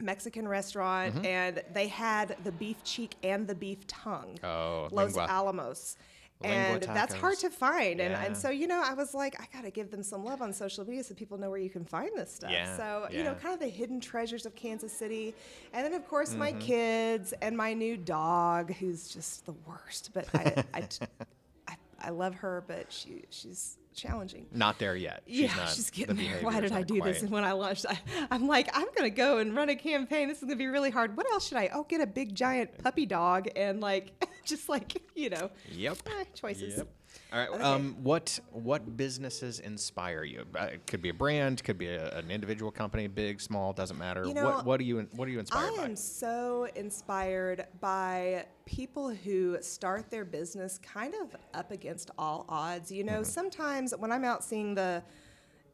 Mexican 0.00 0.48
restaurant, 0.48 1.14
Mm-hmm. 1.14 1.26
and 1.26 1.62
they 1.74 1.86
had 1.86 2.36
the 2.42 2.50
beef 2.50 2.82
cheek 2.82 3.14
and 3.22 3.46
the 3.46 3.54
beef 3.54 3.86
tongue. 3.86 4.36
Oh, 4.42 4.88
Los 4.90 5.14
lingua. 5.14 5.26
Alamos. 5.30 5.96
And 6.44 6.82
that's 6.82 7.14
hard 7.14 7.38
to 7.38 7.50
find. 7.50 8.00
And, 8.00 8.12
Yeah. 8.12 8.24
and 8.24 8.36
so, 8.36 8.50
you 8.50 8.66
know, 8.66 8.82
I 8.84 8.94
was 8.94 9.14
like, 9.14 9.40
I 9.40 9.46
got 9.52 9.64
to 9.64 9.70
give 9.70 9.90
them 9.90 10.02
some 10.02 10.24
love 10.24 10.42
on 10.42 10.52
social 10.52 10.84
media 10.86 11.04
so 11.04 11.14
people 11.14 11.38
know 11.38 11.50
where 11.50 11.58
you 11.58 11.70
can 11.70 11.84
find 11.84 12.10
this 12.16 12.34
stuff. 12.34 12.50
Yeah, 12.52 12.76
So, 12.76 13.06
you 13.10 13.22
know, 13.24 13.34
kind 13.34 13.54
of 13.54 13.60
the 13.60 13.68
hidden 13.68 14.00
treasures 14.00 14.46
of 14.46 14.54
Kansas 14.54 14.92
City. 14.92 15.34
And 15.72 15.84
then, 15.84 15.94
of 15.94 16.06
course, 16.08 16.34
my 16.34 16.50
Mm-hmm. 16.52 16.60
kids 16.60 17.34
and 17.42 17.56
my 17.56 17.72
new 17.74 17.96
dog, 17.96 18.72
who's 18.74 19.08
just 19.08 19.46
the 19.46 19.54
worst. 19.66 20.10
But 20.12 20.28
I, 20.34 20.64
I, 20.74 20.88
I, 21.68 21.76
I 22.00 22.10
love 22.10 22.34
her, 22.36 22.64
but 22.66 22.92
she, 22.92 23.24
she's 23.30 23.78
challenging. 23.94 24.46
Not 24.52 24.78
there 24.78 24.96
yet. 24.96 25.22
She's 25.26 25.40
yeah, 25.40 25.54
not, 25.56 25.68
she's 25.68 25.90
the 25.90 25.96
getting 26.06 26.16
there. 26.16 26.40
Why 26.42 26.60
did 26.60 26.72
I 26.72 26.82
do 26.82 27.00
this? 27.02 27.22
And 27.22 27.30
when 27.30 27.44
I 27.44 27.52
launched, 27.52 27.86
I, 27.88 27.98
I'm 28.30 28.46
like, 28.48 28.68
I'm 28.74 28.86
going 28.96 29.02
to 29.04 29.10
go 29.10 29.38
and 29.38 29.54
run 29.54 29.68
a 29.68 29.76
campaign. 29.76 30.28
This 30.28 30.38
is 30.38 30.44
going 30.44 30.56
to 30.58 30.64
be 30.64 30.66
really 30.66 30.90
hard. 30.90 31.16
What 31.16 31.30
else 31.30 31.46
should 31.48 31.58
I? 31.58 31.70
Oh, 31.74 31.84
get 31.84 32.00
a 32.00 32.06
big 32.06 32.34
giant 32.34 32.78
puppy 32.82 33.06
dog 33.06 33.48
and 33.56 33.80
like, 33.80 34.12
just 34.46 34.68
like, 34.68 35.00
you 35.14 35.30
know, 35.30 35.50
Yep. 35.72 35.98
eh, 36.06 36.24
choices. 36.34 36.76
Yep. 36.78 36.88
All 37.30 37.38
right. 37.38 37.48
Okay. 37.50 37.62
Um, 37.62 37.96
what 38.02 38.40
what 38.52 38.96
businesses 38.96 39.60
inspire 39.60 40.24
you? 40.24 40.44
Uh, 40.58 40.64
it 40.72 40.86
could 40.86 41.02
be 41.02 41.10
a 41.10 41.14
brand, 41.14 41.62
could 41.62 41.76
be 41.76 41.88
a, 41.88 42.08
an 42.16 42.30
individual 42.30 42.70
company, 42.70 43.06
big, 43.06 43.38
small, 43.40 43.74
doesn't 43.74 43.98
matter. 43.98 44.24
You 44.26 44.32
know, 44.32 44.44
what 44.46 44.64
what 44.64 44.80
are 44.80 44.84
you 44.84 45.06
what 45.14 45.28
are 45.28 45.30
you 45.30 45.36
I 45.38 45.40
inspired 45.40 45.76
by? 45.76 45.84
am 45.84 45.96
so 45.96 46.68
inspired 46.74 47.66
by 47.80 48.46
people 48.64 49.10
who 49.10 49.58
start 49.60 50.10
their 50.10 50.24
business 50.24 50.78
kind 50.82 51.14
of 51.22 51.36
up 51.52 51.70
against 51.70 52.10
all 52.18 52.46
odds. 52.48 52.90
You 52.90 53.04
know, 53.04 53.22
sometimes 53.22 53.94
when 53.96 54.10
I'm 54.10 54.24
out 54.24 54.42
seeing 54.42 54.74
the, 54.74 55.02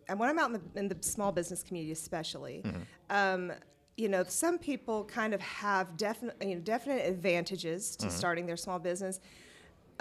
and 0.09 0.19
when 0.19 0.29
I'm 0.29 0.39
out 0.41 0.51
in 0.51 0.55
the, 0.55 0.81
in 0.81 0.89
the 0.89 0.97
small 1.03 1.31
business 1.31 1.63
community, 1.63 1.93
especially, 1.93 2.65
um, 3.11 3.53
you 3.99 4.09
know, 4.09 4.25
some 4.27 4.59
people 4.59 5.05
kind 5.05 5.35
of 5.35 5.41
have 5.41 5.97
definite, 5.97 6.37
you 6.41 6.55
know, 6.55 6.61
definite 6.61 7.05
advantages 7.05 7.97
to 7.97 8.09
starting 8.11 8.47
their 8.47 8.57
small 8.57 8.79
business, 8.79 9.19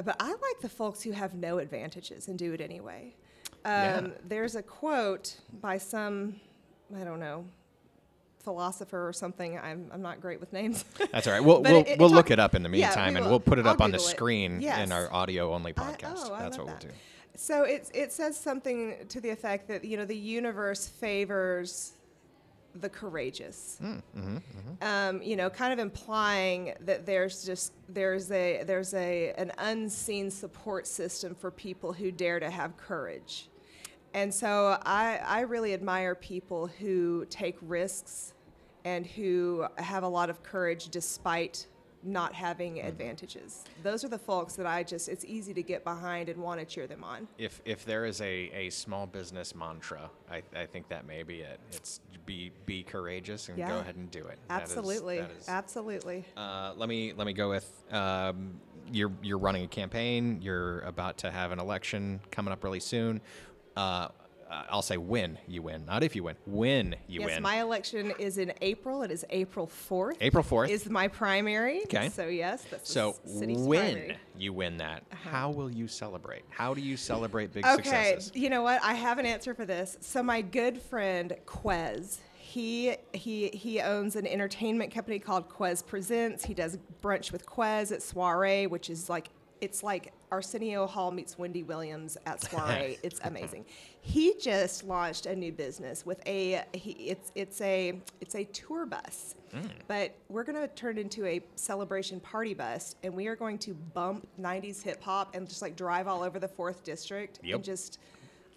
but 0.06 0.16
I 0.20 0.30
like 0.30 0.62
the 0.62 0.70
folks 0.70 1.02
who 1.02 1.12
have 1.12 1.34
no 1.34 1.58
advantages 1.58 2.28
and 2.28 2.38
do 2.38 2.54
it 2.54 2.62
anyway. 2.62 3.16
Um, 3.66 3.72
Yeah. 3.74 4.08
There's 4.24 4.56
a 4.56 4.62
quote 4.62 5.38
by 5.62 5.80
some, 5.80 6.40
I 6.96 7.04
don't 7.04 7.20
know, 7.20 7.46
philosopher 8.40 9.08
or 9.08 9.14
something. 9.14 9.58
I'm, 9.58 9.90
I'm 9.92 10.02
not 10.04 10.22
great 10.22 10.40
with 10.40 10.54
names. 10.54 10.86
That's 11.12 11.26
all 11.28 11.34
right. 11.34 11.44
We'll, 11.44 11.64
we'll, 11.64 11.78
it- 11.82 11.88
it 11.88 12.00
we'll 12.00 12.10
talk- 12.10 12.16
look 12.18 12.32
it 12.32 12.40
up 12.40 12.54
in 12.56 12.62
the 12.64 12.70
Yeah, 12.70 12.86
meantime, 12.88 13.14
we 13.16 13.20
and 13.22 13.30
we'll 13.30 13.40
put 13.40 13.58
it 13.60 13.66
I'll 13.66 13.74
up 13.74 13.82
on 13.82 13.90
the 13.92 13.98
Google 13.98 14.10
it. 14.10 14.16
screen 14.16 14.62
Yes. 14.62 14.86
in 14.86 14.92
our 14.92 15.12
audio 15.12 15.54
only 15.54 15.72
I- 15.76 15.82
podcast. 15.82 16.14
oh, 16.30 16.34
I 16.36 16.44
That's 16.44 16.58
love 16.60 16.68
what 16.68 16.80
that. 16.82 16.84
we'll 16.86 16.92
do. 16.94 16.98
So 17.36 17.64
it's, 17.64 17.90
it 17.96 18.12
says 18.14 18.40
something 18.40 18.96
to 19.10 19.20
the 19.20 19.30
effect 19.32 19.68
that, 19.68 19.84
you 19.84 19.98
know, 19.98 20.06
the 20.06 20.16
universe 20.16 20.88
favors 20.88 21.94
the 22.82 22.90
courageous. 22.90 23.80
Mm, 23.82 24.02
mm-hmm, 24.18 24.38
mm-hmm. 24.38 24.84
Um, 24.84 25.22
you 25.22 25.36
know, 25.36 25.50
kind 25.50 25.74
of 25.74 25.80
implying 25.80 26.74
that 26.82 27.06
there's 27.06 27.46
just 27.46 27.74
there's 27.90 28.32
a 28.32 28.64
there's 28.64 28.94
a 28.94 29.34
an 29.38 29.52
unseen 29.58 30.30
support 30.30 30.88
system 30.88 31.36
for 31.36 31.52
people 31.52 31.94
who 31.94 32.12
dare 32.12 32.40
to 32.40 32.50
have 32.50 32.78
courage. 32.78 33.50
And 34.14 34.34
so 34.34 34.80
I, 34.84 35.20
I 35.24 35.42
really 35.42 35.74
admire 35.74 36.16
people 36.16 36.68
who 36.68 37.26
take 37.30 37.58
risks 37.62 38.34
and 38.84 39.06
who 39.06 39.68
have 39.78 40.04
a 40.04 40.08
lot 40.08 40.30
of 40.30 40.42
courage 40.44 40.90
despite 40.90 41.68
not 42.04 42.34
having 42.34 42.76
mm-hmm. 42.76 42.88
advantages. 42.88 43.66
Those 43.84 44.04
are 44.04 44.08
the 44.08 44.18
folks 44.18 44.56
that 44.56 44.66
I 44.66 44.84
just, 44.84 45.10
it's 45.10 45.26
easy 45.26 45.54
to 45.54 45.62
get 45.62 45.84
behind 45.84 46.30
and 46.30 46.42
want 46.42 46.60
to 46.60 46.66
cheer 46.66 46.88
them 46.88 47.04
on. 47.04 47.28
If 47.38 47.62
if 47.66 47.86
there 47.86 48.06
is 48.06 48.22
a, 48.22 48.50
a 48.54 48.70
small 48.70 49.06
business 49.06 49.54
mantra, 49.54 50.10
I, 50.32 50.42
I 50.56 50.66
think 50.66 50.88
that 50.90 51.06
may 51.06 51.24
be 51.24 51.42
it. 51.42 51.60
It's 51.72 52.00
be 52.28 52.52
be 52.68 52.84
courageous 52.84 53.50
and 53.50 53.58
go 53.58 53.80
ahead 53.80 53.96
and 53.96 54.12
do 54.12 54.20
it. 54.20 54.38
That 54.50 54.64
is- 54.66 54.78
Absolutely. 54.78 55.20
that 55.22 55.32
is- 55.32 55.50
Absolutely. 55.50 56.26
Uh, 56.36 56.74
let 56.78 56.88
me 56.88 57.14
let 57.18 57.26
me 57.26 57.34
go 57.34 57.50
with 57.50 57.68
um, 57.92 58.60
you're 58.92 59.12
you're 59.24 59.40
running 59.40 59.64
a 59.64 59.68
campaign. 59.68 60.40
You're 60.44 60.82
about 60.82 61.18
to 61.20 61.32
have 61.32 61.52
an 61.52 61.58
election 61.60 62.20
coming 62.30 62.52
up 62.52 62.64
really 62.64 62.80
soon. 62.82 63.22
Uh, 63.76 64.10
I'll 64.50 64.82
say 64.82 64.98
when 64.98 65.38
you 65.48 65.62
win, 65.62 65.86
not 65.86 66.04
if 66.04 66.16
you 66.16 66.24
win. 66.24 66.36
When 66.46 66.96
you 67.08 67.20
yes, 67.20 67.26
win. 67.26 67.30
Yes, 67.36 67.42
my 67.42 67.62
election 67.62 68.14
is 68.20 68.38
in 68.38 68.54
April. 68.62 69.04
It 69.04 69.12
is 69.12 69.26
April 69.30 69.68
4th. 69.68 70.18
April 70.22 70.44
4th. 70.44 70.70
Is 70.70 70.90
my 70.90 71.08
primary. 71.08 71.82
Okay. 71.84 72.10
So, 72.10 72.28
yes, 72.28 72.66
that's 72.70 72.92
so 72.92 73.16
the 73.24 73.30
c- 73.30 73.40
city's 73.40 73.58
when 73.60 73.94
primary. 73.94 74.12
Uh-huh. 74.12 74.20
you 74.38 74.54
win 74.54 74.78
that, 74.78 75.04
how 75.10 75.52
will 75.52 75.70
you 75.70 75.88
celebrate? 75.88 76.44
How 76.50 76.74
do 76.74 76.82
you 76.82 76.98
celebrate 76.98 77.54
big 77.54 77.66
Okay, 77.66 77.76
successes? 77.76 78.32
Okay. 78.32 78.40
You 78.40 78.50
know 78.50 78.62
what? 78.64 78.82
I 78.84 78.94
have 78.94 79.18
an 79.20 79.26
answer 79.26 79.54
for 79.54 79.66
this. 79.66 79.98
So 80.02 80.24
my 80.24 80.42
good 80.42 80.82
friend 80.82 81.36
Quez, 81.46 82.20
he 82.38 82.96
he 83.14 83.50
he 83.50 83.82
owns 83.82 84.16
an 84.16 84.26
entertainment 84.26 84.94
company 84.94 85.20
called 85.20 85.50
Quez 85.50 85.86
Presents. 85.86 86.46
He 86.46 86.54
does 86.54 86.78
brunch 87.04 87.32
with 87.32 87.46
Quez 87.46 87.92
at 87.92 88.02
Soiree, 88.02 88.68
which 88.68 88.90
is 88.90 89.10
like 89.10 89.30
it's 89.62 89.84
like 89.84 90.14
Arsenio 90.32 90.86
Hall 90.88 91.12
meets 91.12 91.38
Wendy 91.38 91.64
Williams 91.64 92.18
at 92.26 92.42
Soiree. 92.52 92.98
it's 93.04 93.20
amazing. 93.24 93.66
He 94.02 94.36
just 94.40 94.84
launched 94.84 95.26
a 95.26 95.36
new 95.36 95.52
business 95.52 96.06
with 96.06 96.22
a 96.28 96.64
he, 96.74 96.92
it's 96.92 97.32
it's 97.36 97.60
a 97.62 98.00
it's 98.22 98.36
a 98.36 98.44
tour 98.46 98.86
bus. 98.86 99.36
But 99.88 100.14
we're 100.30 100.44
going 100.44 100.60
to 100.60 100.68
turn 100.76 100.98
it 100.98 101.02
into 101.02 101.26
a 101.26 101.42
celebration 101.56 102.20
party 102.20 102.54
bus, 102.54 102.96
and 103.02 103.14
we 103.14 103.28
are 103.28 103.36
going 103.36 103.58
to 103.60 103.74
bump 103.74 104.28
90s 104.40 104.84
hip 104.84 105.02
hop 105.02 105.34
and 105.36 105.48
just 105.50 105.62
like 105.62 105.76
drive 105.76 106.08
all 106.08 106.22
over 106.22 106.38
the 106.38 106.48
fourth 106.50 106.84
district 106.84 107.40
Yep. 107.44 107.56
and 107.56 107.64
just 107.64 108.00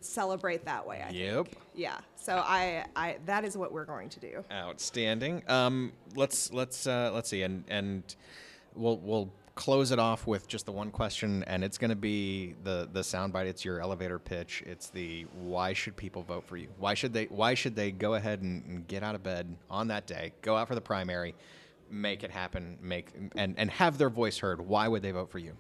celebrate 0.01 0.65
that 0.65 0.87
way. 0.87 1.03
I 1.07 1.11
Yep. 1.11 1.47
think. 1.47 1.59
Yeah. 1.75 1.99
So 2.17 2.37
I, 2.45 2.85
I, 2.97 3.17
that 3.27 3.45
is 3.45 3.57
what 3.57 3.73
we're 3.73 3.85
going 3.85 4.09
to 4.11 4.21
do. 4.21 4.45
Outstanding. 4.53 5.43
Um, 5.49 5.93
let's 6.17 6.53
let's 6.53 6.87
uh, 6.87 7.11
let's 7.15 7.29
see, 7.31 7.43
and 7.43 7.65
and 7.69 8.03
we'll 8.75 8.99
we'll 8.99 9.31
close 9.61 9.91
it 9.91 9.99
off 9.99 10.27
with 10.27 10.49
just 10.49 10.65
the 10.65 10.73
one 10.73 10.91
question, 10.91 11.45
and 11.45 11.63
it's 11.63 11.77
going 11.77 11.91
to 11.91 11.95
be 11.95 12.55
the 12.65 12.89
the 12.91 13.01
soundbite. 13.01 13.45
It's 13.45 13.63
your 13.63 13.79
elevator 13.79 14.19
pitch. 14.19 14.63
It's 14.65 14.89
the 14.89 15.27
why 15.35 15.75
should 15.75 15.95
people 15.97 16.23
vote 16.23 16.45
for 16.47 16.57
you? 16.57 16.69
Why 16.79 16.95
should 16.95 17.13
they 17.13 17.27
Why 17.27 17.53
should 17.53 17.77
they 17.77 17.91
go 17.91 18.15
ahead 18.15 18.41
and, 18.41 18.65
and 18.65 18.89
get 18.89 19.03
out 19.03 19.15
of 19.15 19.23
bed 19.23 19.55
on 19.69 19.89
that 19.89 20.07
day, 20.07 20.33
go 20.41 20.57
out 20.57 20.67
for 20.67 20.75
the 20.75 20.81
primary, 20.81 21.35
make 21.91 22.25
it 22.25 22.31
happen, 22.31 22.79
make 22.81 23.09
and 23.37 23.55
and 23.59 23.71
have 23.71 23.99
their 23.99 24.09
voice 24.09 24.39
heard? 24.39 24.63
Why 24.63 24.89
would 24.89 25.03
they 25.03 25.11
vote 25.11 25.31
for 25.31 25.39
you? 25.39 25.53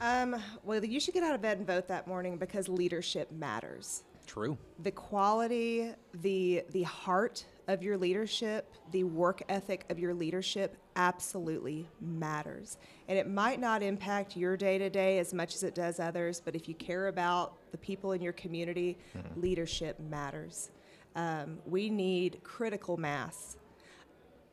Um, 0.00 0.36
well, 0.62 0.82
you 0.82 0.98
should 0.98 1.12
get 1.12 1.24
out 1.24 1.34
of 1.34 1.42
bed 1.42 1.58
and 1.58 1.66
vote 1.66 1.86
that 1.88 2.06
morning 2.08 2.38
because 2.38 2.70
leadership 2.70 3.30
matters. 3.30 4.04
True. 4.26 4.56
the 4.78 4.90
quality, 4.90 5.90
the 6.14 6.64
the 6.70 6.84
heart 6.84 7.44
of 7.68 7.82
your 7.82 7.96
leadership, 7.96 8.72
the 8.92 9.04
work 9.04 9.42
ethic 9.48 9.84
of 9.90 9.98
your 9.98 10.14
leadership 10.14 10.76
absolutely 10.96 11.88
matters. 12.00 12.76
And 13.08 13.18
it 13.18 13.28
might 13.28 13.60
not 13.60 13.82
impact 13.82 14.36
your 14.36 14.56
day 14.56 14.78
to 14.78 14.90
day 14.90 15.18
as 15.18 15.32
much 15.32 15.54
as 15.54 15.62
it 15.62 15.74
does 15.74 15.98
others, 15.98 16.40
but 16.44 16.54
if 16.54 16.68
you 16.68 16.74
care 16.74 17.08
about 17.08 17.54
the 17.72 17.78
people 17.78 18.12
in 18.12 18.20
your 18.20 18.32
community, 18.34 18.98
leadership 19.36 19.98
matters. 19.98 20.70
Um, 21.16 21.58
we 21.66 21.88
need 21.90 22.40
critical 22.42 22.96
mass, 22.96 23.56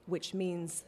which 0.06 0.34
means 0.34 0.86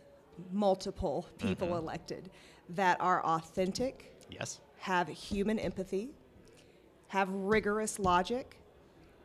multiple 0.52 1.28
people 1.40 1.76
elected 1.78 2.30
that 2.70 3.00
are 3.02 3.24
authentic, 3.26 4.16
Yes. 4.30 4.62
have 4.78 5.08
human 5.10 5.60
empathy, 5.60 6.12
have 7.08 7.30
rigorous 7.30 8.00
logic, 8.00 8.58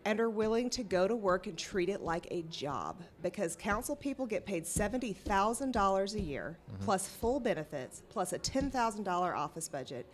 and 0.09 0.21
are 0.21 0.31
willing 0.31 0.71
to 0.71 0.83
go 0.83 1.07
to 1.07 1.15
work 1.15 1.47
and 1.49 1.59
treat 1.59 1.91
it 1.91 2.01
like 2.01 2.27
a 2.31 2.41
job. 2.45 3.03
Because 3.23 3.55
council 3.55 3.95
people 3.95 4.25
get 4.25 4.47
paid 4.47 4.65
$70,000 4.65 6.15
a 6.15 6.21
year, 6.21 6.57
Mm-hmm. 6.73 6.85
plus 6.85 7.07
full 7.07 7.41
benefits, 7.41 8.03
plus 8.09 8.33
a 8.33 8.39
$10,000 8.39 9.07
office 9.37 9.69
budget. 9.69 10.07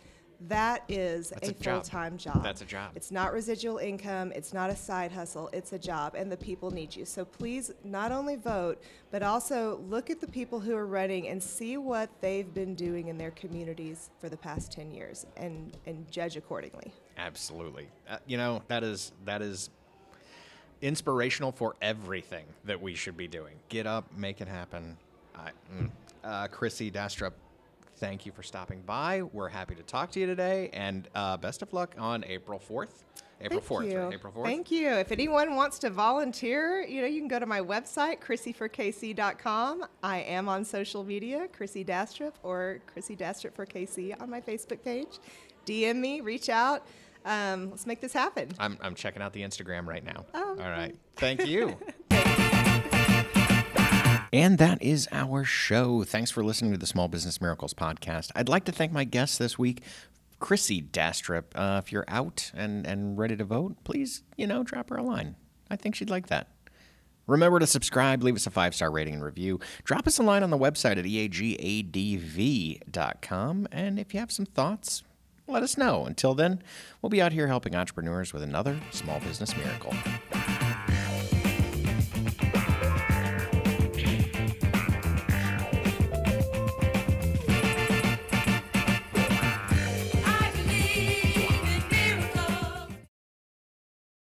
That 0.49 0.83
is 0.89 1.29
That's 1.29 1.47
a, 1.47 1.51
a 1.51 1.53
full 1.53 1.81
time 1.81 2.17
job. 2.17 2.43
That's 2.43 2.61
a 2.61 2.65
job. 2.65 2.91
It's 2.95 3.09
not 3.09 3.31
residual 3.31 3.77
income, 3.77 4.33
it's 4.35 4.53
not 4.53 4.69
a 4.69 4.75
side 4.75 5.13
hustle, 5.13 5.49
it's 5.53 5.71
a 5.71 5.79
job, 5.79 6.13
and 6.15 6.29
the 6.29 6.35
people 6.35 6.71
need 6.71 6.93
you. 6.93 7.05
So 7.05 7.23
please 7.23 7.71
not 7.85 8.11
only 8.11 8.35
vote, 8.35 8.81
but 9.11 9.23
also 9.23 9.79
look 9.87 10.09
at 10.09 10.19
the 10.19 10.27
people 10.27 10.59
who 10.59 10.75
are 10.75 10.87
running 10.87 11.29
and 11.29 11.41
see 11.41 11.77
what 11.77 12.09
they've 12.19 12.53
been 12.53 12.75
doing 12.75 13.07
in 13.07 13.17
their 13.17 13.31
communities 13.31 14.09
for 14.19 14.27
the 14.27 14.35
past 14.35 14.73
10 14.73 14.91
years 14.91 15.25
and, 15.37 15.77
and 15.85 16.11
judge 16.11 16.35
accordingly. 16.35 16.91
Absolutely. 17.17 17.87
Uh, 18.09 18.17
you 18.27 18.35
know, 18.35 18.61
that 18.67 18.83
is 18.83 19.13
that 19.23 19.41
is 19.41 19.69
inspirational 20.85 21.51
for 21.51 21.75
everything 21.81 22.45
that 22.63 22.79
we 22.79 22.93
should 22.93 23.17
be 23.17 23.27
doing. 23.27 23.55
Get 23.69 23.87
up, 23.87 24.05
make 24.15 24.39
it 24.39 24.47
happen. 24.47 24.97
I, 25.35 25.49
mm. 25.73 25.89
uh, 26.23 26.47
Crissy 26.47 26.91
Dastrup, 26.91 27.33
thank 27.97 28.25
you 28.25 28.31
for 28.31 28.43
stopping 28.43 28.81
by. 28.85 29.23
We're 29.23 29.49
happy 29.49 29.73
to 29.75 29.83
talk 29.83 30.11
to 30.11 30.19
you 30.19 30.27
today, 30.27 30.69
and 30.73 31.07
uh, 31.15 31.37
best 31.37 31.63
of 31.63 31.73
luck 31.73 31.95
on 31.97 32.23
April 32.25 32.59
4th. 32.59 33.03
April 33.41 33.59
Thank 33.59 33.81
4th, 33.81 33.91
you. 33.91 33.99
right? 33.99 34.13
April 34.13 34.33
4th. 34.33 34.43
Thank 34.43 34.71
you. 34.71 34.89
If 34.91 35.11
anyone 35.11 35.55
wants 35.55 35.79
to 35.79 35.89
volunteer, 35.89 36.85
you 36.87 37.01
know, 37.01 37.07
you 37.07 37.19
can 37.19 37.27
go 37.27 37.39
to 37.39 37.45
my 37.45 37.59
website, 37.59 38.21
crissyforkc.com. 38.21 39.85
I 40.03 40.19
am 40.19 40.47
on 40.47 40.63
social 40.63 41.03
media, 41.03 41.47
Crissy 41.57 41.85
Dastrup 41.85 42.33
or 42.43 42.79
Crissy 42.95 43.17
Dastrup 43.17 43.53
for 43.53 43.65
KC 43.65 44.19
on 44.21 44.29
my 44.29 44.39
Facebook 44.39 44.81
page. 44.83 45.19
DM 45.65 45.97
me, 45.97 46.21
reach 46.21 46.47
out. 46.47 46.85
Um, 47.25 47.71
let's 47.71 47.85
make 47.85 47.99
this 48.01 48.13
happen. 48.13 48.49
I'm, 48.59 48.77
I'm 48.81 48.95
checking 48.95 49.21
out 49.21 49.33
the 49.33 49.41
Instagram 49.41 49.87
right 49.87 50.03
now. 50.03 50.25
Oh, 50.33 50.51
All 50.51 50.69
right. 50.69 50.95
Thank 51.17 51.45
you. 51.45 51.75
And 54.33 54.57
that 54.57 54.81
is 54.83 55.07
our 55.13 55.45
show. 55.45 56.03
Thanks 56.03 56.29
for 56.29 56.43
listening 56.43 56.73
to 56.73 56.77
the 56.77 56.85
Small 56.85 57.07
Business 57.07 57.39
Miracles 57.39 57.73
podcast. 57.73 58.31
I'd 58.35 58.49
like 58.49 58.65
to 58.65 58.73
thank 58.73 58.91
my 58.91 59.05
guests 59.05 59.37
this 59.37 59.57
week, 59.57 59.81
Crissy 60.41 60.85
Dastrup. 60.85 61.45
Uh, 61.55 61.79
if 61.81 61.93
you're 61.93 62.03
out 62.09 62.51
and, 62.53 62.85
and 62.85 63.17
ready 63.17 63.37
to 63.37 63.45
vote, 63.45 63.77
please, 63.85 64.23
you 64.35 64.45
know, 64.45 64.61
drop 64.61 64.89
her 64.89 64.97
a 64.97 65.03
line. 65.03 65.37
I 65.69 65.77
think 65.77 65.95
she'd 65.95 66.09
like 66.09 66.27
that. 66.27 66.49
Remember 67.27 67.59
to 67.59 67.67
subscribe, 67.67 68.23
leave 68.23 68.35
us 68.35 68.45
a 68.45 68.51
five 68.51 68.75
star 68.75 68.91
rating 68.91 69.13
and 69.13 69.23
review. 69.23 69.61
Drop 69.85 70.05
us 70.05 70.19
a 70.19 70.23
line 70.23 70.43
on 70.43 70.49
the 70.49 70.57
website 70.57 70.97
at 70.97 71.05
eagadv.com. 71.95 73.67
And 73.71 73.99
if 73.99 74.13
you 74.13 74.19
have 74.19 74.33
some 74.33 74.45
thoughts, 74.45 75.03
let 75.47 75.63
us 75.63 75.77
know. 75.77 76.05
Until 76.05 76.33
then, 76.33 76.61
we'll 77.01 77.09
be 77.09 77.21
out 77.21 77.31
here 77.31 77.47
helping 77.47 77.75
entrepreneurs 77.75 78.33
with 78.33 78.43
another 78.43 78.79
small 78.91 79.19
business 79.19 79.55
miracle. 79.55 79.93